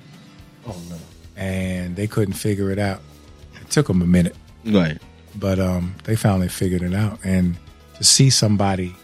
Oh 0.67 0.75
no. 0.91 0.97
and 1.35 1.95
they 1.95 2.05
couldn't 2.05 2.35
figure 2.35 2.69
it 2.69 2.77
out. 2.77 3.01
It 3.59 3.71
took 3.71 3.87
them 3.87 4.03
a 4.03 4.05
minute. 4.07 4.35
Right. 4.63 4.99
but 5.35 5.57
um, 5.59 5.95
they 6.03 6.15
finally 6.15 6.49
figured 6.49 6.83
it 6.83 6.93
out. 6.93 7.17
And 7.23 7.57
to 7.95 8.03
see 8.03 8.29
somebody, 8.29 8.95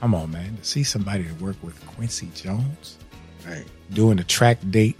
come 0.00 0.12
on, 0.14 0.32
man, 0.32 0.56
to 0.56 0.64
see 0.64 0.82
somebody 0.82 1.22
to 1.24 1.34
work 1.34 1.56
with 1.62 1.84
Quincy 1.86 2.30
Jones 2.34 2.98
Right. 3.46 3.64
doing 3.92 4.18
a 4.18 4.24
track 4.24 4.58
date 4.70 4.98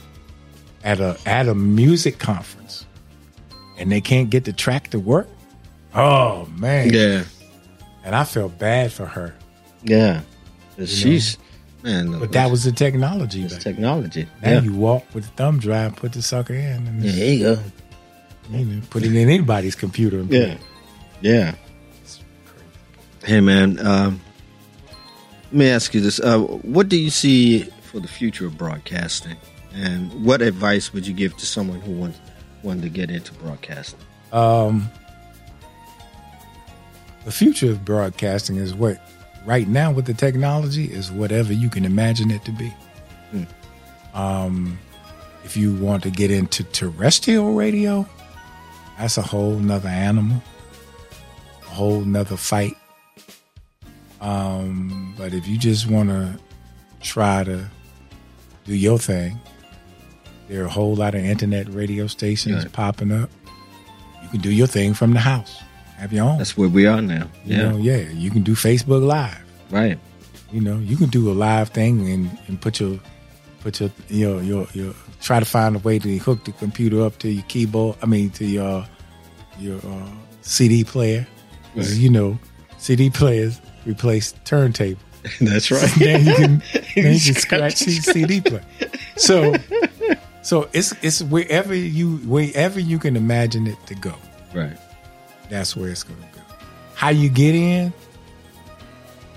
at 0.85 1.01
a 1.01 1.19
at 1.27 1.49
a 1.49 1.55
music 1.57 2.21
conference, 2.21 2.87
and 3.77 3.91
they 3.91 4.01
can't 4.01 4.31
get 4.31 4.45
the 4.45 4.53
track 4.53 4.91
to 4.91 5.01
work. 5.01 5.29
Oh 5.97 6.47
man, 6.57 6.93
Yeah. 6.93 7.25
and 8.05 8.15
I 8.15 8.25
felt 8.25 8.59
bad 8.59 8.93
for 8.93 9.07
her, 9.07 9.35
Yeah. 9.83 10.21
She's 10.85 11.39
man. 11.83 12.19
but 12.19 12.33
that 12.33 12.51
was 12.51 12.65
the 12.65 12.73
technology. 12.73 13.43
it's 13.45 13.57
technology. 13.57 14.29
Now 14.43 14.51
Yeah. 14.53 14.61
you 14.63 14.75
walk 14.75 15.05
with 15.15 15.25
the 15.25 15.31
thumb 15.31 15.59
drive, 15.59 15.97
put 15.97 16.13
the 16.13 16.21
sucker 16.23 16.55
in, 16.55 16.87
and 16.87 17.03
yeah. 17.03 17.13
There 17.13 17.33
you 17.33 17.43
go. 17.43 17.59
you 18.51 18.65
know, 18.65 18.83
put 18.91 19.03
it 19.05 19.15
in 19.15 19.17
anybody's 19.29 19.75
computer. 19.75 20.19
And 20.21 20.31
Yeah. 20.33 20.57
Yeah. 21.23 21.55
Hey 23.25 23.41
man, 23.41 23.79
um, 23.85 24.21
let 25.47 25.53
me 25.53 25.69
ask 25.71 25.95
you 25.95 26.01
this: 26.01 26.21
uh, 26.21 26.39
What 26.39 26.89
do 26.89 26.97
you 26.99 27.11
see 27.11 27.63
for 27.91 27.99
the 28.01 28.07
future 28.09 28.47
of 28.47 28.57
broadcasting, 28.59 29.37
and 29.75 30.13
what 30.25 30.43
advice 30.43 30.93
would 30.93 31.07
you 31.07 31.15
give 31.15 31.37
to 31.39 31.47
someone 31.47 31.81
who 31.81 31.93
wants 31.93 32.19
wanted 32.63 32.83
to 32.83 32.89
get 32.91 33.11
into 33.11 33.33
broadcasting? 33.35 33.99
Um, 34.33 34.89
the 37.27 37.33
future 37.33 37.71
of 37.73 37.85
broadcasting 37.85 38.57
is 38.57 38.73
what 38.73 38.99
right 39.45 39.67
now 39.69 39.91
with 39.93 40.07
the 40.07 40.15
technology 40.15 40.85
is 40.85 41.11
whatever 41.11 41.53
you 41.53 41.69
can 41.69 41.85
imagine 41.85 42.31
it 42.31 42.45
to 42.45 42.53
be. 42.53 42.73
Hmm. 43.33 43.43
Um, 44.15 44.79
if 45.45 45.57
you 45.57 45.75
want 45.75 46.03
to 46.05 46.11
get 46.11 46.31
into 46.31 46.63
terrestrial 46.65 47.53
radio, 47.53 48.09
that's 48.97 49.19
a 49.19 49.23
whole 49.23 49.57
nother 49.59 49.89
animal, 49.89 50.41
a 51.63 51.69
whole 51.69 52.01
nother 52.01 52.37
fight. 52.37 52.77
Um, 54.21 55.15
but 55.19 55.35
if 55.35 55.47
you 55.47 55.59
just 55.59 55.89
want 55.91 56.09
to 56.09 56.39
try 57.01 57.45
to 57.45 57.69
do 58.65 58.75
your 58.75 58.99
thing, 58.99 59.39
there 60.49 60.63
are 60.63 60.67
a 60.67 60.71
whole 60.71 60.95
lot 60.95 61.15
of 61.17 61.25
internet 61.25 61.69
radio 61.75 62.07
stations 62.07 62.65
Right. 62.65 62.73
popping 62.73 63.11
up. 63.13 63.31
You 64.23 64.29
can 64.29 64.41
do 64.41 64.53
your 64.53 64.67
thing 64.69 64.95
from 64.95 65.13
the 65.13 65.21
house. 65.21 65.61
Have 65.99 66.13
your 66.13 66.25
own. 66.27 66.39
That's 66.39 66.57
where 66.57 66.69
we 66.69 66.87
are 66.87 67.01
now. 67.03 67.29
You 67.45 67.57
Yeah, 67.57 67.71
know, 67.71 67.77
yeah. 67.79 67.97
You 68.11 68.31
can 68.31 68.43
do 68.43 68.55
Facebook 68.55 69.03
Live. 69.07 69.39
right. 69.71 69.99
You 70.53 70.61
know, 70.61 70.79
you 70.79 70.97
can 70.97 71.09
do 71.09 71.31
a 71.31 71.35
live 71.35 71.71
thing 71.71 72.09
and, 72.09 72.39
and 72.47 72.61
put 72.61 72.79
your 72.79 73.01
put 73.61 73.81
your 73.81 73.91
your 74.09 74.41
your 74.43 74.67
your 74.75 74.95
try 75.21 75.41
to 75.41 75.45
find 75.45 75.75
a 75.75 75.81
way 75.81 75.99
to 75.99 76.19
hook 76.19 76.45
the 76.45 76.53
computer 76.53 77.03
up 77.03 77.19
to 77.19 77.29
your 77.29 77.43
keyboard. 77.49 77.97
I 78.01 78.07
mean, 78.07 78.31
to 78.31 78.45
your 78.45 78.87
your 79.59 79.79
uh, 79.85 80.09
CD 80.43 80.85
player, 80.85 81.27
Right. 81.75 81.91
you 81.95 82.11
know, 82.11 82.39
CD 82.79 83.11
players 83.11 83.61
replace 83.87 84.35
turntable. 84.45 85.01
That's 85.41 85.71
right. 85.73 85.91
then 85.99 86.25
you 86.25 86.35
can 86.37 86.63
then 86.73 87.15
you 87.15 87.21
can 87.21 87.35
Scratch 87.35 87.77
scratch 87.79 88.05
CD 88.15 88.41
player. 88.41 88.65
So 89.17 89.55
so 90.43 90.69
it's 90.73 90.93
it's 91.03 91.23
wherever 91.23 91.75
you 91.75 92.19
wherever 92.19 92.79
you 92.79 92.99
can 93.01 93.17
imagine 93.17 93.67
it 93.67 93.79
to 93.87 93.95
go. 93.97 94.15
right. 94.55 94.77
That's 95.49 95.77
where 95.77 95.91
it's 95.91 96.03
going 96.03 96.21
to 96.21 96.27
go. 96.39 96.43
How 96.95 97.11
you 97.11 97.29
get 97.29 97.55
in? 97.55 97.93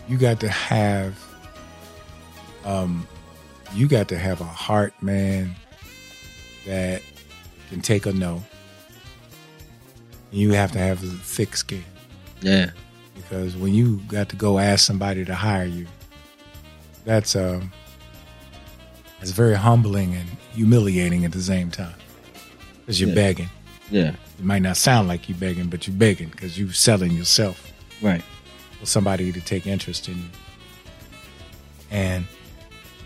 You 0.07 0.17
got 0.17 0.39
to 0.39 0.49
have, 0.49 1.15
um, 2.65 3.07
you 3.73 3.87
got 3.87 4.07
to 4.09 4.17
have 4.17 4.41
a 4.41 4.45
heart, 4.45 4.93
man, 5.03 5.55
that 6.65 7.01
can 7.69 7.81
take 7.81 8.05
a 8.07 8.13
no. 8.13 8.43
You 10.31 10.51
have 10.53 10.71
to 10.73 10.79
have 10.79 11.03
a 11.03 11.07
thick 11.07 11.55
skin 11.55 11.83
Yeah. 12.41 12.69
because 13.15 13.55
when 13.55 13.73
you 13.73 13.97
got 14.07 14.29
to 14.29 14.35
go 14.35 14.59
ask 14.59 14.85
somebody 14.85 15.25
to 15.25 15.35
hire 15.35 15.65
you, 15.65 15.85
that's 17.05 17.35
um, 17.35 17.71
it's 19.21 19.31
very 19.31 19.55
humbling 19.55 20.13
and 20.15 20.29
humiliating 20.53 21.25
at 21.25 21.31
the 21.31 21.41
same 21.41 21.71
time 21.71 21.95
because 22.79 22.99
you're 22.99 23.09
Yeah. 23.09 23.15
begging. 23.15 23.49
Yeah. 23.91 24.15
It 24.39 24.45
might 24.45 24.61
not 24.61 24.77
sound 24.77 25.07
like 25.09 25.27
you're 25.27 25.37
begging, 25.37 25.67
but 25.67 25.85
you're 25.85 25.95
begging 25.95 26.29
because 26.29 26.57
you're 26.57 26.71
selling 26.71 27.11
yourself 27.11 27.71
Right. 28.01 28.23
for 28.79 28.85
somebody 28.85 29.31
to 29.33 29.41
take 29.41 29.67
interest 29.67 30.07
in 30.07 30.17
you. 30.17 30.23
And 31.91 32.25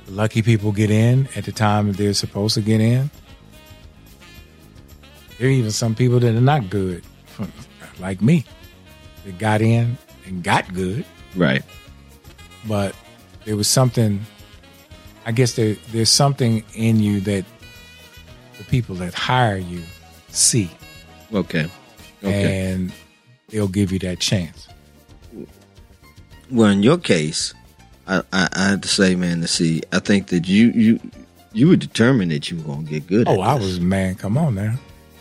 the 0.06 0.12
lucky 0.12 0.42
people 0.44 0.72
get 0.72 0.92
in 0.92 1.28
at 1.36 1.46
the 1.46 1.52
time 1.52 1.88
that 1.88 1.98
they're 1.98 2.14
supposed 2.14 2.54
to 2.56 2.62
get 2.62 2.80
in. 2.82 3.10
There 5.40 5.48
are 5.48 5.52
even 5.52 5.72
some 5.72 5.96
people 5.96 6.20
that 6.20 6.36
are 6.36 6.42
not 6.42 6.70
good, 6.70 7.04
like 8.00 8.22
me, 8.22 8.46
that 9.26 9.40
got 9.40 9.62
in 9.62 9.98
and 10.28 10.44
got 10.44 10.72
good, 10.74 11.04
Right. 11.36 11.64
but 12.68 12.96
there 13.46 13.56
was 13.58 13.68
something. 13.68 14.22
I 15.26 15.32
guess 15.32 15.54
there, 15.54 15.76
there's 15.92 16.10
something 16.12 16.64
in 16.76 17.00
you 17.00 17.22
that 17.22 17.46
the 18.58 18.64
people 18.66 18.96
that 18.96 19.14
hire 19.16 19.58
you 19.58 19.82
see. 20.30 20.70
Okay. 21.34 21.68
Okay. 22.24 22.72
and 22.72 22.94
they'll 23.50 23.68
give 23.68 23.92
you 23.92 24.00
that 24.00 24.20
chance. 24.20 24.68
well, 26.52 26.70
in 26.70 26.84
your 26.84 26.98
case, 26.98 27.54
I, 28.08 28.20
I, 28.32 28.50
I 28.54 28.70
have 28.70 28.82
to 28.82 28.88
say, 28.88 29.16
man, 29.16 29.42
to 29.42 29.48
see, 29.48 29.82
I 29.92 30.00
think 30.00 30.28
that 30.28 30.48
you 30.48 30.72
you 30.72 31.00
you 31.54 31.68
were 31.68 31.76
determined 31.76 32.32
that 32.32 32.50
you 32.50 32.58
were 32.58 32.64
gonna 32.64 32.84
get 32.84 33.08
good. 33.08 33.28
Oh, 33.28 33.42
I 33.42 33.56
was 33.56 33.80
man. 33.80 34.16
Come 34.16 34.38
on 34.38 34.56
now. 34.56 34.76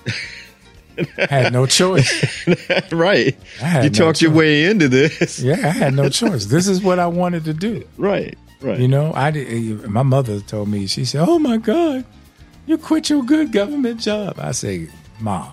had 1.19 1.53
no 1.53 1.67
choice. 1.67 2.47
right. 2.93 3.37
I 3.63 3.83
You 3.83 3.91
no 3.91 3.95
talked 3.95 4.23
your 4.23 4.33
way 4.33 4.65
into 4.65 4.89
this. 4.89 5.41
Yeah, 5.41 5.55
I 5.55 5.71
had 5.71 5.95
no 5.95 6.09
choice. 6.09 6.47
This 6.47 6.69
is 6.69 6.83
what 6.83 6.99
I 6.99 7.07
wanted 7.07 7.45
to 7.45 7.55
do. 7.55 7.85
Right. 7.97 8.37
Right. 8.61 8.79
You 8.79 8.89
know, 8.89 9.13
I 9.15 9.31
did. 9.31 9.89
My 9.89 10.03
mother 10.05 10.41
told 10.41 10.69
me. 10.69 10.87
She 10.87 11.05
said, 11.05 11.25
"Oh 11.27 11.39
my 11.41 11.57
God, 11.57 12.05
you 12.67 12.79
quit 12.79 13.11
your 13.11 13.25
good 13.25 13.51
government 13.51 14.01
job." 14.01 14.39
I 14.39 14.53
say, 14.53 14.89
"Mom, 15.19 15.53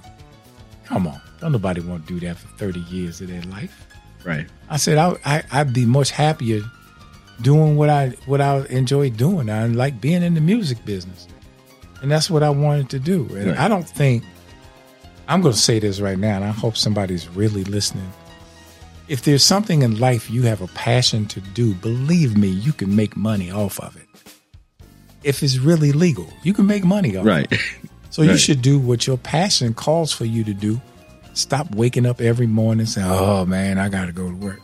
come 0.89 1.08
on. 1.08 1.21
Don't 1.39 1.54
nobody 1.54 1.80
want 1.82 2.06
to 2.08 2.19
do 2.19 2.28
that 2.28 2.38
for 2.38 2.47
thirty 2.58 2.82
years 2.82 3.21
of 3.21 3.28
their 3.30 3.41
life." 3.43 3.86
right. 4.25 4.45
I 4.69 4.75
said, 4.78 4.97
I, 4.97 5.15
I, 5.25 5.43
"I'd 5.52 5.71
be 5.73 5.86
much 5.86 6.12
happier 6.12 6.62
doing 7.41 7.78
what 7.78 7.89
I 7.89 8.10
what 8.25 8.41
I 8.41 8.65
enjoy 8.65 9.10
doing. 9.12 9.49
I 9.49 9.65
like 9.67 10.02
being 10.02 10.23
in 10.23 10.34
the 10.34 10.41
music 10.41 10.84
business, 10.86 11.28
and 12.02 12.12
that's 12.12 12.30
what 12.30 12.43
I 12.43 12.49
wanted 12.49 12.89
to 12.89 12.99
do. 12.99 13.28
And 13.36 13.47
Right. 13.52 13.60
I 13.60 13.67
don't 13.69 13.88
think 13.88 14.23
I'm 15.30 15.41
going 15.41 15.54
to 15.54 15.60
say 15.60 15.80
this 15.80 16.02
right 16.02 16.17
now, 16.19 16.36
and 16.36 16.43
I 16.43 16.49
hope 16.52 16.75
somebody's 16.75 17.30
really 17.30 17.63
listening. 17.63 18.12
If 19.08 19.23
there's 19.23 19.43
something 19.43 19.82
in 19.84 19.99
life 19.99 20.30
you 20.30 20.41
have 20.43 20.62
a 20.62 20.67
passion 20.67 21.25
to 21.28 21.39
do, 21.41 21.73
believe 21.75 22.36
me, 22.38 22.47
you 22.49 22.73
can 22.73 22.95
make 22.95 23.15
money 23.15 23.49
off 23.52 23.80
of 23.80 23.95
it. 23.95 24.06
If 25.23 25.41
it's 25.43 25.58
really 25.58 25.91
legal, 25.91 26.28
you 26.43 26.54
can 26.54 26.65
make 26.67 26.84
money 26.84 27.15
off 27.17 27.25
Right. 27.25 27.45
of 27.52 27.54
it. 27.54 27.60
So 28.10 28.22
you 28.24 28.38
should 28.38 28.62
do 28.62 28.80
what 28.80 29.06
your 29.08 29.17
passion 29.17 29.74
calls 29.74 30.12
for 30.12 30.26
you 30.26 30.43
to 30.43 30.54
do. 30.54 30.82
Stop 31.34 31.74
waking 31.76 32.06
up 32.06 32.19
every 32.22 32.48
morning 32.48 32.86
saying, 32.86 33.08
"Oh 33.10 33.45
man, 33.45 33.78
I 33.78 33.88
got 33.89 34.08
to 34.08 34.12
go 34.12 34.28
to 34.30 34.36
work." 34.36 34.60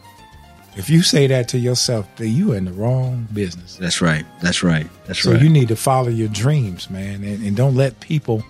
If 0.75 0.89
you 0.89 1.03
say 1.03 1.27
that 1.27 1.47
to 1.49 1.57
yourself, 1.57 2.05
then 2.17 2.35
you 2.35 2.51
are 2.51 2.55
in 2.57 2.65
the 2.65 2.73
wrong 2.73 3.27
business. 3.33 3.77
That's 3.77 4.01
right. 4.01 4.25
That's 4.41 4.61
right. 4.61 4.89
That's 5.05 5.21
So 5.21 5.31
right. 5.31 5.37
So 5.37 5.43
you 5.43 5.49
need 5.49 5.69
to 5.69 5.75
follow 5.77 6.09
your 6.09 6.27
dreams, 6.27 6.89
man, 6.89 7.23
and, 7.23 7.45
and 7.45 7.55
don't 7.55 7.75
let 7.75 7.99
people. 8.01 8.43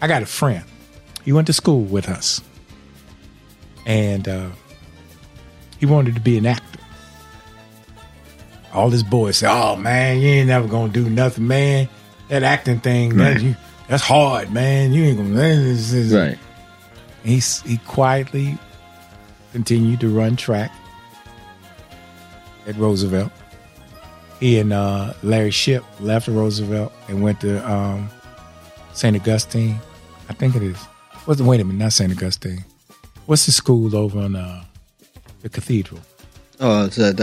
I 0.00 0.06
got 0.06 0.22
a 0.22 0.26
friend. 0.26 0.64
He 1.24 1.32
went 1.32 1.46
to 1.48 1.52
school 1.52 1.82
with 1.82 2.08
us, 2.08 2.40
and 3.86 4.28
uh, 4.28 4.50
he 5.78 5.86
wanted 5.86 6.14
to 6.14 6.20
be 6.20 6.36
an 6.38 6.46
actor. 6.46 6.78
All 8.72 8.90
his 8.90 9.02
boys 9.02 9.38
say, 9.38 9.48
"Oh 9.50 9.76
man, 9.76 10.18
you 10.20 10.28
ain't 10.28 10.48
never 10.48 10.68
gonna 10.68 10.92
do 10.92 11.08
nothing, 11.10 11.46
man. 11.48 11.88
That 12.28 12.42
acting 12.42 12.80
thing, 12.80 13.16
that, 13.16 13.34
Right. 13.34 13.42
you, 13.42 13.56
that's 13.92 14.02
hard, 14.02 14.50
man. 14.50 14.94
You 14.94 15.04
ain't 15.04 15.18
gonna." 15.18 15.34
this 15.34 15.92
is-" 15.92 16.14
right. 16.14 16.38
He 17.22 17.40
he 17.68 17.76
quietly 17.86 18.56
continued 19.52 20.00
to 20.00 20.08
run 20.08 20.34
track 20.34 20.72
at 22.66 22.74
Roosevelt. 22.76 23.30
He 24.40 24.58
and 24.58 24.72
uh, 24.72 25.12
Larry 25.22 25.50
Ship 25.50 25.84
left 26.00 26.26
Roosevelt 26.26 26.90
and 27.08 27.22
went 27.22 27.42
to 27.42 27.70
um, 27.70 28.08
St. 28.94 29.14
Augustine. 29.14 29.78
I 30.30 30.32
think 30.32 30.56
it 30.56 30.62
is. 30.62 30.78
What's 31.26 31.38
the, 31.38 31.44
wait 31.44 31.60
a 31.60 31.64
minute, 31.64 31.78
not 31.78 31.92
St. 31.92 32.10
Augustine. 32.10 32.64
What's 33.26 33.44
the 33.44 33.52
school 33.52 33.94
over 33.94 34.20
on 34.20 34.36
uh, 34.36 34.64
the 35.42 35.50
cathedral? 35.50 36.00
Oh, 36.60 36.86
is 36.86 36.96
that 36.96 37.20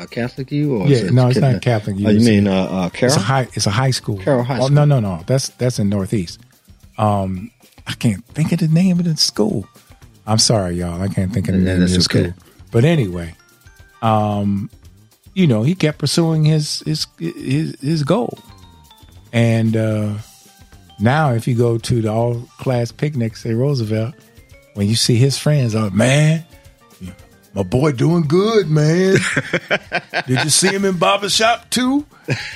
uh, 0.00 0.06
Catholic 0.06 0.50
U 0.52 0.76
or? 0.76 0.86
Yeah, 0.88 0.98
it 0.98 1.12
no, 1.12 1.28
it's 1.28 1.38
not 1.38 1.60
Catholic 1.62 1.96
U. 1.98 2.06
Oh, 2.06 2.10
you 2.10 2.20
mean 2.24 2.46
uh, 2.46 2.52
uh, 2.64 2.86
It's 2.86 2.96
Carroll? 2.96 3.16
a 3.16 3.20
high. 3.20 3.48
It's 3.54 3.66
a 3.66 3.70
high 3.70 3.90
school. 3.90 4.18
Carroll 4.18 4.42
High 4.44 4.58
Oh, 4.58 4.66
School. 4.66 4.70
no, 4.76 4.84
no, 4.84 5.00
no. 5.00 5.22
That's 5.26 5.48
that's 5.50 5.78
in 5.78 5.88
Northeast. 5.88 6.40
Um, 6.98 7.50
I 7.86 7.92
can't 7.94 8.24
think 8.26 8.52
of 8.52 8.58
the 8.58 8.68
name 8.68 8.98
of 8.98 9.04
the 9.04 9.16
school. 9.16 9.66
I'm 10.26 10.38
sorry, 10.38 10.74
y'all. 10.76 11.00
I 11.02 11.08
can't 11.08 11.32
think 11.32 11.48
of 11.48 11.54
the 11.54 11.60
Yeah, 11.60 11.74
name 11.74 11.82
of 11.82 11.90
that's 11.90 12.06
the 12.06 12.18
okay. 12.20 12.30
school. 12.30 12.44
But 12.70 12.84
anyway, 12.84 13.34
um, 14.02 14.70
you 15.34 15.46
know, 15.46 15.62
he 15.62 15.74
kept 15.74 15.98
pursuing 15.98 16.44
his 16.44 16.80
his 16.80 17.06
his, 17.18 17.78
his 17.80 18.02
goal, 18.04 18.38
and 19.32 19.76
uh, 19.76 20.14
now 20.98 21.32
if 21.32 21.48
you 21.48 21.54
go 21.54 21.78
to 21.78 22.02
the 22.02 22.12
all 22.12 22.40
class 22.58 22.92
picnics 22.92 23.44
at 23.46 23.54
Roosevelt, 23.54 24.14
when 24.74 24.86
you 24.88 24.94
see 24.94 25.16
his 25.16 25.38
friends, 25.38 25.74
oh 25.74 25.90
man. 25.90 26.44
My 27.52 27.62
boy 27.64 27.92
doing 27.92 28.22
good, 28.28 28.68
man. 28.70 29.16
Did 30.26 30.44
you 30.44 30.50
see 30.50 30.68
him 30.68 30.84
in 30.84 30.98
barbershop 30.98 31.68
too? 31.70 32.06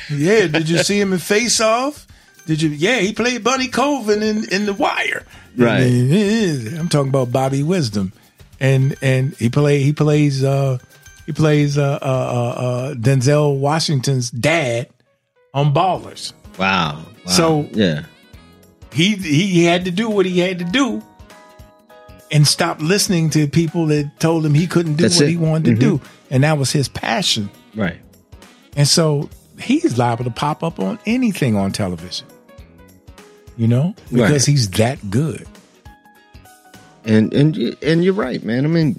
Yeah. 0.08 0.46
Did 0.46 0.68
you 0.68 0.78
see 0.78 1.00
him 1.00 1.12
in 1.12 1.18
Face 1.18 1.60
Off? 1.60 2.06
Did 2.46 2.62
you? 2.62 2.70
Yeah, 2.70 2.98
he 3.00 3.12
played 3.12 3.42
Bunny 3.42 3.68
Colvin 3.68 4.22
in, 4.22 4.48
in 4.52 4.66
The 4.66 4.72
Wire. 4.74 5.24
Right. 5.56 5.80
I'm 6.78 6.88
talking 6.88 7.08
about 7.08 7.32
Bobby 7.32 7.62
Wisdom, 7.62 8.12
and 8.60 8.94
and 9.02 9.34
he 9.34 9.48
play 9.48 9.82
he 9.82 9.92
plays 9.92 10.44
uh 10.44 10.78
he 11.26 11.32
plays 11.32 11.78
uh 11.78 11.98
uh, 12.02 12.06
uh, 12.06 12.60
uh 12.60 12.94
Denzel 12.94 13.58
Washington's 13.58 14.30
dad 14.30 14.88
on 15.52 15.72
Ballers. 15.74 16.32
Wow. 16.58 17.04
wow. 17.26 17.32
So- 17.32 17.68
yeah. 17.72 18.04
He 18.92 19.16
he 19.16 19.64
had 19.64 19.86
to 19.86 19.90
do 19.90 20.08
what 20.08 20.24
he 20.24 20.38
had 20.38 20.60
to 20.60 20.64
do. 20.64 21.02
And 22.34 22.46
stopped 22.46 22.82
listening 22.82 23.30
to 23.30 23.46
people 23.46 23.86
that 23.86 24.18
told 24.18 24.44
him 24.44 24.52
he 24.54 24.66
couldn't 24.66 24.94
do 24.96 25.02
That's 25.04 25.16
what 25.20 25.28
it. 25.28 25.30
he 25.30 25.36
wanted 25.36 25.64
to 25.64 25.70
mm-hmm. 25.86 25.96
do. 25.98 26.00
And 26.30 26.42
that 26.42 26.58
was 26.58 26.72
his 26.72 26.88
passion. 26.88 27.48
Right. 27.76 28.00
And 28.76 28.88
so 28.88 29.30
he's 29.60 29.96
liable 29.96 30.24
to 30.24 30.30
pop 30.32 30.64
up 30.64 30.80
on 30.80 30.98
anything 31.06 31.54
on 31.56 31.70
television. 31.70 32.26
You 33.56 33.68
know? 33.68 33.94
Because 34.12 34.30
Right. 34.48 34.52
he's 34.52 34.68
that 34.70 35.10
good. 35.10 35.46
And 37.04 37.32
and 37.32 37.56
you- 37.56 37.76
and 37.82 38.02
you're 38.04 38.14
right, 38.14 38.42
man. 38.42 38.64
I 38.64 38.68
mean, 38.68 38.98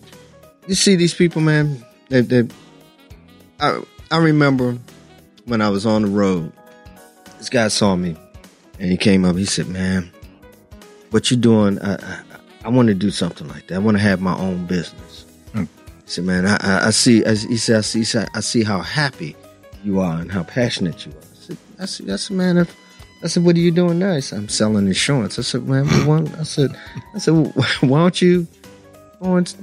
you 0.67 0.75
see 0.75 0.95
these 0.95 1.13
people, 1.13 1.41
man. 1.41 1.83
They, 2.09 2.21
they, 2.21 2.47
I 3.59 3.81
I 4.11 4.17
remember 4.17 4.77
when 5.45 5.61
I 5.61 5.69
was 5.69 5.85
on 5.85 6.03
the 6.03 6.07
road. 6.07 6.51
This 7.39 7.49
guy 7.49 7.67
saw 7.67 7.95
me, 7.95 8.15
and 8.79 8.91
he 8.91 8.95
came 8.97 9.25
up. 9.25 9.35
He 9.35 9.45
said, 9.45 9.67
"Man, 9.67 10.11
what 11.09 11.31
you 11.31 11.37
doing? 11.37 11.79
I 11.81 11.95
I, 11.95 12.19
I 12.65 12.69
want 12.69 12.87
to 12.87 12.93
do 12.93 13.11
something 13.11 13.47
like 13.47 13.67
that. 13.67 13.75
I 13.75 13.77
want 13.77 13.97
to 13.97 14.03
have 14.03 14.21
my 14.21 14.37
own 14.37 14.65
business." 14.65 15.25
Hmm. 15.53 15.63
He 16.03 16.07
said, 16.07 16.25
"Man, 16.25 16.45
I, 16.45 16.57
I, 16.61 16.87
I 16.87 16.89
see." 16.89 17.23
I, 17.25 17.35
he 17.35 17.57
said, 17.57 17.77
I 17.77 17.81
see, 17.81 18.19
"I 18.33 18.39
see 18.39 18.63
how 18.63 18.79
happy 18.81 19.35
you 19.83 19.99
are 19.99 20.19
and 20.19 20.31
how 20.31 20.43
passionate 20.43 21.05
you 21.05 21.11
are." 21.11 21.53
I 21.79 21.85
said, 21.85 22.09
"I 22.09 22.15
said 22.15 22.35
man, 22.35 22.57
if." 22.57 22.75
I 23.23 23.27
said, 23.27 23.43
"What 23.43 23.55
are 23.55 23.59
you 23.59 23.71
doing 23.71 23.99
now?" 23.99 24.15
He 24.15 24.21
said, 24.21 24.39
"I'm 24.39 24.49
selling 24.49 24.87
insurance." 24.87 25.39
I 25.39 25.43
said, 25.43 25.67
"Man. 25.67 25.87
I 25.87 26.43
said, 26.43 26.75
"I 27.13 27.19
said, 27.19 27.31
why 27.81 27.99
don't 27.99 28.21
you 28.21 28.47
go 29.21 29.35
and 29.35 29.55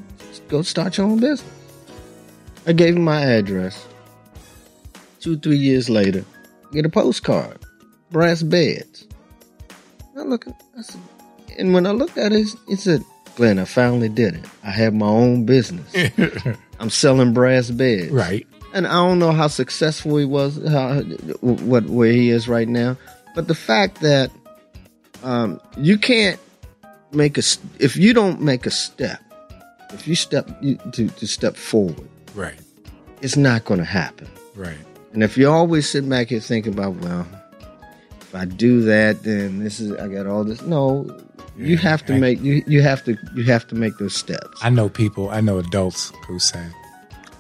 go 0.49 0.63
start 0.63 0.97
your 0.97 1.07
own 1.07 1.21
business?" 1.21 1.45
I 2.65 2.73
gave 2.73 2.95
him 2.95 3.03
my 3.03 3.21
address, 3.21 3.87
Two, 5.23 5.39
three 5.39 5.57
years 5.57 5.89
later, 5.89 6.25
I 6.69 6.75
get 6.75 6.85
a 6.85 6.89
postcard, 6.89 7.59
brass 8.11 8.43
beds. 8.43 9.07
I 10.19 10.23
look, 10.23 10.49
I 10.77 10.83
said, 10.83 11.01
and 11.59 11.75
when 11.75 11.87
I 11.87 11.91
looked 11.93 12.19
at 12.19 12.33
it, 12.33 12.49
it 12.69 12.79
said, 12.79 13.05
"Glenn, 13.37 13.59
I 13.59 13.65
finally 13.65 14.09
did 14.09 14.35
it. 14.35 14.45
I 14.65 14.71
have 14.71 14.95
my 14.95 15.07
own 15.07 15.45
business. 15.47 15.93
I'm 16.81 16.91
selling 16.91 17.33
brass 17.33 17.71
beds." 17.71 18.11
right. 18.11 18.47
and 18.75 18.87
I 18.87 18.93
don't 18.93 19.19
know 19.19 19.33
how 19.33 19.49
successful 19.49 20.17
he 20.17 20.25
was, 20.25 20.61
how, 20.69 21.01
what 21.41 21.85
where 21.85 22.13
he 22.13 22.31
is 22.31 22.49
right 22.49 22.69
now. 22.69 22.97
But 23.35 23.49
the 23.49 23.55
fact 23.55 24.01
that 24.01 24.31
um, 25.23 25.61
you 25.77 25.99
can't 25.99 26.39
make 27.13 27.37
a 27.39 27.43
if 27.79 27.97
you 27.97 28.13
don't 28.15 28.41
make 28.41 28.67
a 28.67 28.71
step, 28.71 29.21
if 29.93 30.07
you 30.09 30.15
step 30.15 30.49
you, 30.61 30.77
to 30.93 31.09
to 31.09 31.27
step 31.27 31.57
forward, 31.57 32.09
Right. 32.35 32.59
it's 33.21 33.37
not 33.37 33.65
going 33.65 33.79
to 33.81 33.87
happen. 33.87 34.29
Right. 34.55 34.77
And 35.13 35.23
if 35.23 35.37
you 35.37 35.49
always 35.51 35.89
sit 35.89 36.09
back 36.09 36.29
here 36.29 36.41
thinking 36.41 36.73
about, 36.73 36.95
well, 36.97 37.27
if 38.23 38.35
I 38.35 38.47
do 38.47 38.81
that, 38.83 39.23
then 39.23 39.63
this 39.63 39.79
is 39.81 39.93
I 39.93 40.09
got 40.09 40.27
all 40.27 40.43
this. 40.45 40.63
No, 40.63 41.05
you 41.57 41.77
have 41.77 42.05
to 42.07 42.17
make 42.17 42.41
you 42.41 42.63
you 42.67 42.83
have 42.83 43.05
to 43.05 43.17
you 43.35 43.45
have 43.45 43.67
to 43.69 43.75
make 43.75 43.97
those 43.99 44.15
steps. 44.15 44.59
I 44.63 44.71
know 44.71 44.89
people. 44.89 45.31
I 45.31 45.41
know 45.41 45.59
adults 45.59 46.13
who 46.27 46.39
say, 46.39 46.65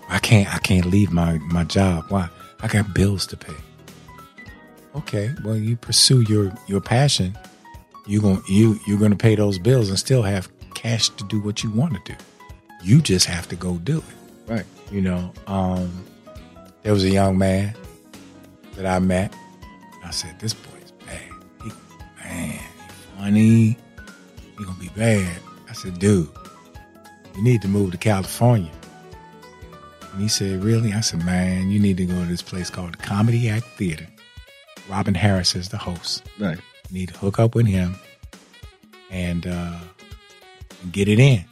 "I 0.08 0.18
can't. 0.18 0.52
I 0.54 0.58
can't 0.58 0.86
leave 0.86 1.12
my 1.12 1.38
my 1.38 1.64
job. 1.64 2.04
Why? 2.08 2.28
I 2.60 2.68
got 2.68 2.94
bills 2.94 3.26
to 3.28 3.36
pay." 3.36 3.54
Okay. 4.94 5.30
Well, 5.44 5.56
you 5.56 5.76
pursue 5.76 6.22
your 6.22 6.52
your 6.66 6.80
passion. 6.80 7.36
You 8.06 8.20
going 8.20 8.42
you 8.48 8.78
you're 8.86 8.98
going 8.98 9.12
to 9.12 9.16
pay 9.16 9.34
those 9.34 9.58
bills 9.58 9.88
and 9.88 9.98
still 9.98 10.22
have 10.22 10.48
cash 10.74 11.08
to 11.10 11.24
do 11.24 11.40
what 11.40 11.62
you 11.62 11.70
want 11.70 11.94
to 11.94 12.12
do. 12.12 12.18
You 12.82 13.00
just 13.00 13.26
have 13.26 13.48
to 13.48 13.56
go 13.56 13.76
do 13.78 13.98
it. 13.98 14.50
right. 14.52 14.66
You 14.90 15.00
know. 15.02 15.32
Um, 15.46 16.04
there 16.82 16.92
was 16.92 17.04
a 17.04 17.10
young 17.10 17.38
man 17.38 17.74
that 18.74 18.86
I 18.86 18.98
met. 18.98 19.34
I 20.04 20.10
said, 20.10 20.38
"This 20.40 20.52
boy's 20.52 20.90
bad. 21.06 21.20
He, 21.62 21.70
man, 22.24 22.50
he 22.50 22.58
funny. 23.16 23.78
He 24.62 24.66
gonna 24.66 24.78
be 24.78 24.90
bad." 24.96 25.36
I 25.68 25.72
said, 25.72 25.98
"Dude." 25.98 26.28
you 27.34 27.42
need 27.42 27.62
to 27.62 27.68
move 27.68 27.90
to 27.90 27.96
California. 27.96 28.70
And 30.12 30.20
he 30.20 30.28
said, 30.28 30.62
Really? 30.62 30.92
I 30.92 31.00
said, 31.00 31.24
Man, 31.24 31.70
you 31.70 31.80
need 31.80 31.96
to 31.96 32.04
go 32.04 32.12
to 32.14 32.26
this 32.26 32.42
place 32.42 32.68
called 32.68 32.92
the 32.92 32.98
Comedy 32.98 33.48
Act 33.48 33.64
Theater. 33.78 34.06
Robin 34.86 35.14
Harris 35.14 35.54
is 35.56 35.70
the 35.70 35.78
host. 35.78 36.24
Right. 36.38 36.58
You 36.90 36.98
need 36.98 37.08
to 37.08 37.16
hook 37.16 37.38
up 37.38 37.54
with 37.54 37.66
him 37.66 37.96
and, 39.10 39.46
uh, 39.46 39.78
get 40.90 41.08
it 41.08 41.18
in. 41.18 41.42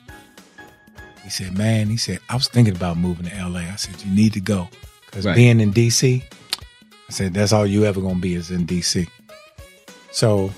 He 1.25 1.31
said, 1.31 1.57
Man, 1.57 1.88
he 1.88 1.96
said, 1.96 2.18
I 2.29 2.35
was 2.35 2.49
thinking 2.49 2.77
about 2.77 2.99
moving 2.99 3.25
to 3.31 3.49
LA. 3.49 3.61
I 3.61 3.77
said, 3.77 4.03
You 4.03 4.14
need 4.14 4.35
to 4.35 4.40
go. 4.40 4.68
Because 5.07 5.25
Right. 5.25 5.35
being 5.35 5.61
in 5.61 5.73
DC, 5.73 6.23
I 7.09 7.11
said, 7.12 7.33
That's 7.33 7.53
all 7.55 7.66
you 7.66 7.87
ever 7.87 8.03
going 8.03 8.16
to 8.16 8.20
be 8.20 8.35
is 8.35 8.51
in 8.51 8.66
DC. 8.66 9.09
So 10.12 10.53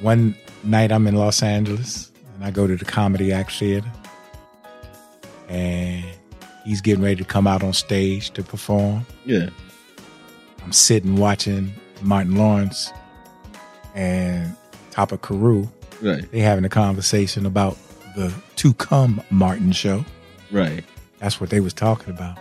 one 0.00 0.34
night 0.64 0.92
I'm 0.92 1.06
in 1.06 1.14
Los 1.16 1.42
Angeles 1.42 2.10
and 2.34 2.44
I 2.44 2.50
go 2.50 2.66
to 2.66 2.76
the 2.76 2.84
Comedy 2.84 3.32
Act 3.32 3.52
Theater 3.52 3.90
and 5.48 6.04
he's 6.64 6.80
getting 6.80 7.02
ready 7.02 7.16
to 7.16 7.24
come 7.24 7.46
out 7.46 7.62
on 7.62 7.72
stage 7.72 8.30
to 8.32 8.42
perform. 8.42 9.06
Yeah. 9.24 9.50
I'm 10.64 10.72
sitting 10.72 11.16
watching 11.16 11.72
Martin 12.00 12.36
Lawrence 12.36 12.92
and 13.94 14.54
Topper 14.90 15.18
Carew. 15.18 15.68
Right. 16.00 16.30
They 16.30 16.40
having 16.40 16.64
a 16.64 16.68
conversation 16.68 17.46
about 17.46 17.76
the 18.16 18.32
To 18.56 18.72
Come 18.74 19.22
Martin 19.30 19.72
show. 19.72 20.04
Right. 20.50 20.84
That's 21.18 21.40
what 21.40 21.50
they 21.50 21.60
was 21.60 21.72
talking 21.72 22.10
about. 22.12 22.38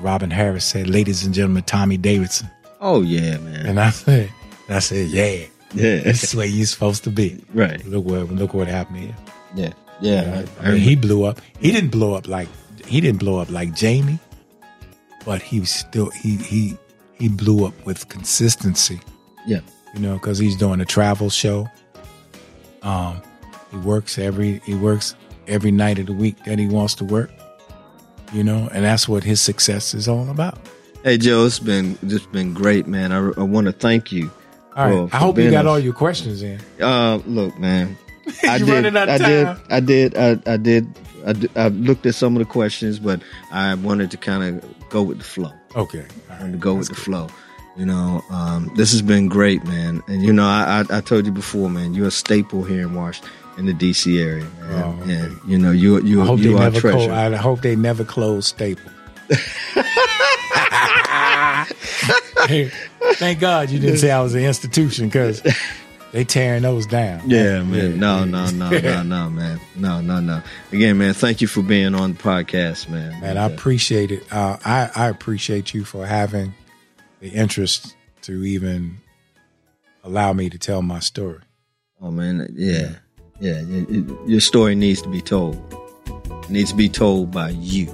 Robin 0.00 0.30
Harris 0.30 0.64
said, 0.64 0.88
"Ladies 0.90 1.24
and 1.24 1.32
gentlemen, 1.32 1.62
Tommy 1.62 1.96
Davidson," 1.96 2.50
Oh 2.80 3.02
yeah, 3.02 3.38
man. 3.38 3.66
and 3.66 3.78
I 3.80 3.90
said, 3.90 4.28
"I 4.68 4.80
said, 4.80 5.06
yeah, 5.08 5.44
Yeah. 5.74 6.00
this 6.00 6.24
is 6.24 6.34
where 6.34 6.46
you're 6.46 6.66
supposed 6.66 7.04
to 7.04 7.10
be." 7.10 7.44
right. 7.52 7.84
Look 7.86 8.04
what 8.04 8.30
look 8.32 8.54
what 8.54 8.68
happened 8.68 8.98
here. 8.98 9.16
Yeah. 9.54 9.72
Yeah. 10.00 10.44
I 10.60 10.72
mean, 10.72 10.80
he 10.80 10.96
blew 10.96 11.24
up. 11.24 11.40
He 11.60 11.70
didn't 11.70 11.90
blow 11.90 12.14
up 12.14 12.26
like 12.28 12.48
he 12.86 13.00
didn't 13.00 13.20
blow 13.20 13.38
up 13.38 13.50
like 13.50 13.74
Jamie, 13.74 14.18
but 15.24 15.40
he 15.42 15.60
was 15.60 15.70
still 15.70 16.10
he 16.10 16.36
he 16.36 16.76
he 17.14 17.28
blew 17.28 17.64
up 17.66 17.74
with 17.86 18.08
consistency. 18.08 19.00
yeah. 19.46 19.60
You 19.94 20.00
know, 20.00 20.14
because 20.14 20.38
he's 20.38 20.56
doing 20.56 20.80
a 20.80 20.84
travel 20.84 21.30
show. 21.30 21.68
Um, 22.82 23.22
he 23.70 23.76
works 23.78 24.18
every 24.18 24.58
he 24.66 24.74
works 24.74 25.14
every 25.46 25.70
night 25.70 25.98
of 25.98 26.06
the 26.06 26.12
week 26.12 26.42
that 26.44 26.58
he 26.58 26.66
wants 26.66 26.94
to 26.96 27.04
work. 27.04 27.30
You 28.32 28.42
know, 28.42 28.68
and 28.72 28.84
that's 28.84 29.08
what 29.08 29.22
his 29.22 29.40
success 29.40 29.94
is 29.94 30.08
all 30.08 30.28
about. 30.28 30.58
Hey 31.04 31.18
Joe, 31.18 31.46
it's 31.46 31.60
been 31.60 31.96
just 32.08 32.30
been 32.32 32.52
great, 32.52 32.86
man. 32.88 33.12
I, 33.12 33.18
I 33.38 33.42
want 33.44 33.66
to 33.66 33.72
thank 33.72 34.10
you. 34.10 34.30
All 34.76 34.84
right, 35.02 35.10
for- 35.10 35.16
I 35.16 35.18
hope 35.18 35.38
you 35.38 35.50
got 35.50 35.66
all 35.66 35.78
your 35.78 35.92
questions 35.94 36.42
in. 36.42 36.58
Uh, 36.80 37.20
look, 37.26 37.58
man. 37.58 37.96
I 38.42 38.56
You 38.56 38.64
did. 38.66 38.72
running 38.72 38.96
out 38.96 39.08
I 39.08 39.14
of 39.14 39.20
did. 39.22 39.44
time. 39.44 39.60
I 39.70 39.80
did. 39.80 40.16
I, 40.16 40.38
I 40.46 40.56
did. 40.56 40.98
I, 41.26 41.32
did- 41.32 41.56
I 41.56 41.68
looked 41.68 42.06
at 42.06 42.14
some 42.14 42.34
of 42.36 42.40
the 42.40 42.44
questions, 42.50 42.98
but 42.98 43.20
I 43.52 43.74
wanted 43.74 44.10
to 44.12 44.16
kind 44.16 44.42
of 44.62 44.88
go 44.90 45.02
with 45.02 45.18
the 45.18 45.24
flow. 45.24 45.52
Okay, 45.76 46.00
all 46.00 46.04
I 46.28 46.32
right. 46.32 46.40
wanted 46.40 46.52
to 46.52 46.58
go 46.58 46.74
with 46.74 46.88
the 46.88 46.94
flow. 46.94 47.28
You 47.76 47.86
know, 47.86 48.22
um, 48.30 48.70
this 48.76 48.92
has 48.92 49.02
been 49.02 49.28
great, 49.28 49.64
man. 49.64 50.00
And 50.06 50.22
you 50.22 50.32
know, 50.32 50.44
I, 50.46 50.84
I, 50.88 50.98
I 50.98 51.00
told 51.00 51.26
you 51.26 51.32
before, 51.32 51.68
man. 51.68 51.92
You're 51.94 52.06
a 52.06 52.10
staple 52.12 52.62
here 52.62 52.82
in 52.82 52.94
Washington, 52.94 53.32
in 53.58 53.66
the 53.66 53.72
D.C. 53.72 54.20
area, 54.20 54.44
man. 54.60 54.82
Oh, 54.84 55.02
okay. 55.02 55.12
And 55.12 55.38
you 55.46 55.58
know, 55.58 55.72
you 55.72 56.00
you 56.02 56.22
I 56.22 56.26
hope 56.26 56.38
you 56.38 56.50
they 56.50 56.54
are 56.54 56.70
never 56.70 56.80
treasure. 56.80 56.98
close. 57.08 57.10
I 57.10 57.34
hope 57.36 57.62
they 57.62 57.74
never 57.74 58.04
close 58.04 58.46
Staple. 58.46 58.90
Thank 63.14 63.40
God 63.40 63.70
you 63.70 63.78
didn't 63.78 63.98
say 63.98 64.10
I 64.10 64.20
was 64.22 64.34
an 64.34 64.42
institution 64.42 65.06
because 65.06 65.42
they 66.12 66.24
tearing 66.24 66.62
those 66.62 66.86
down. 66.86 67.22
Yeah, 67.28 67.62
man. 67.62 67.98
No, 67.98 68.24
no, 68.24 68.50
no, 68.50 68.70
no, 68.70 69.02
no, 69.02 69.30
man. 69.30 69.60
No, 69.76 70.00
no, 70.00 70.20
no. 70.20 70.42
Again, 70.72 70.98
man, 70.98 71.14
thank 71.14 71.40
you 71.40 71.46
for 71.46 71.62
being 71.62 71.94
on 71.94 72.12
the 72.14 72.18
podcast, 72.18 72.88
man. 72.88 73.20
Man, 73.20 73.36
I 73.38 73.46
appreciate 73.46 74.10
it. 74.10 74.22
Uh, 74.32 74.56
I 74.64 74.90
I 74.94 75.08
appreciate 75.08 75.74
you 75.74 75.84
for 75.84 76.06
having 76.06 76.54
the 77.20 77.28
interest 77.28 77.94
to 78.22 78.42
even 78.44 78.98
allow 80.02 80.32
me 80.32 80.50
to 80.50 80.58
tell 80.58 80.82
my 80.82 80.98
story. 81.00 81.40
Oh 82.02 82.10
man, 82.10 82.46
yeah, 82.56 82.96
yeah. 83.40 83.62
y- 83.62 83.86
y- 83.88 84.16
Your 84.26 84.40
story 84.40 84.74
needs 84.74 85.00
to 85.02 85.08
be 85.08 85.20
told. 85.20 85.56
It 86.44 86.50
needs 86.50 86.70
to 86.70 86.76
be 86.76 86.88
told 86.88 87.30
by 87.30 87.50
you. 87.50 87.86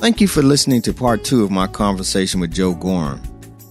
Thank 0.00 0.20
you 0.20 0.28
for 0.28 0.42
listening 0.42 0.80
to 0.82 0.92
part 0.92 1.24
two 1.24 1.42
of 1.42 1.50
my 1.50 1.66
conversation 1.66 2.38
with 2.38 2.54
Joe 2.54 2.72
Gorham. 2.72 3.20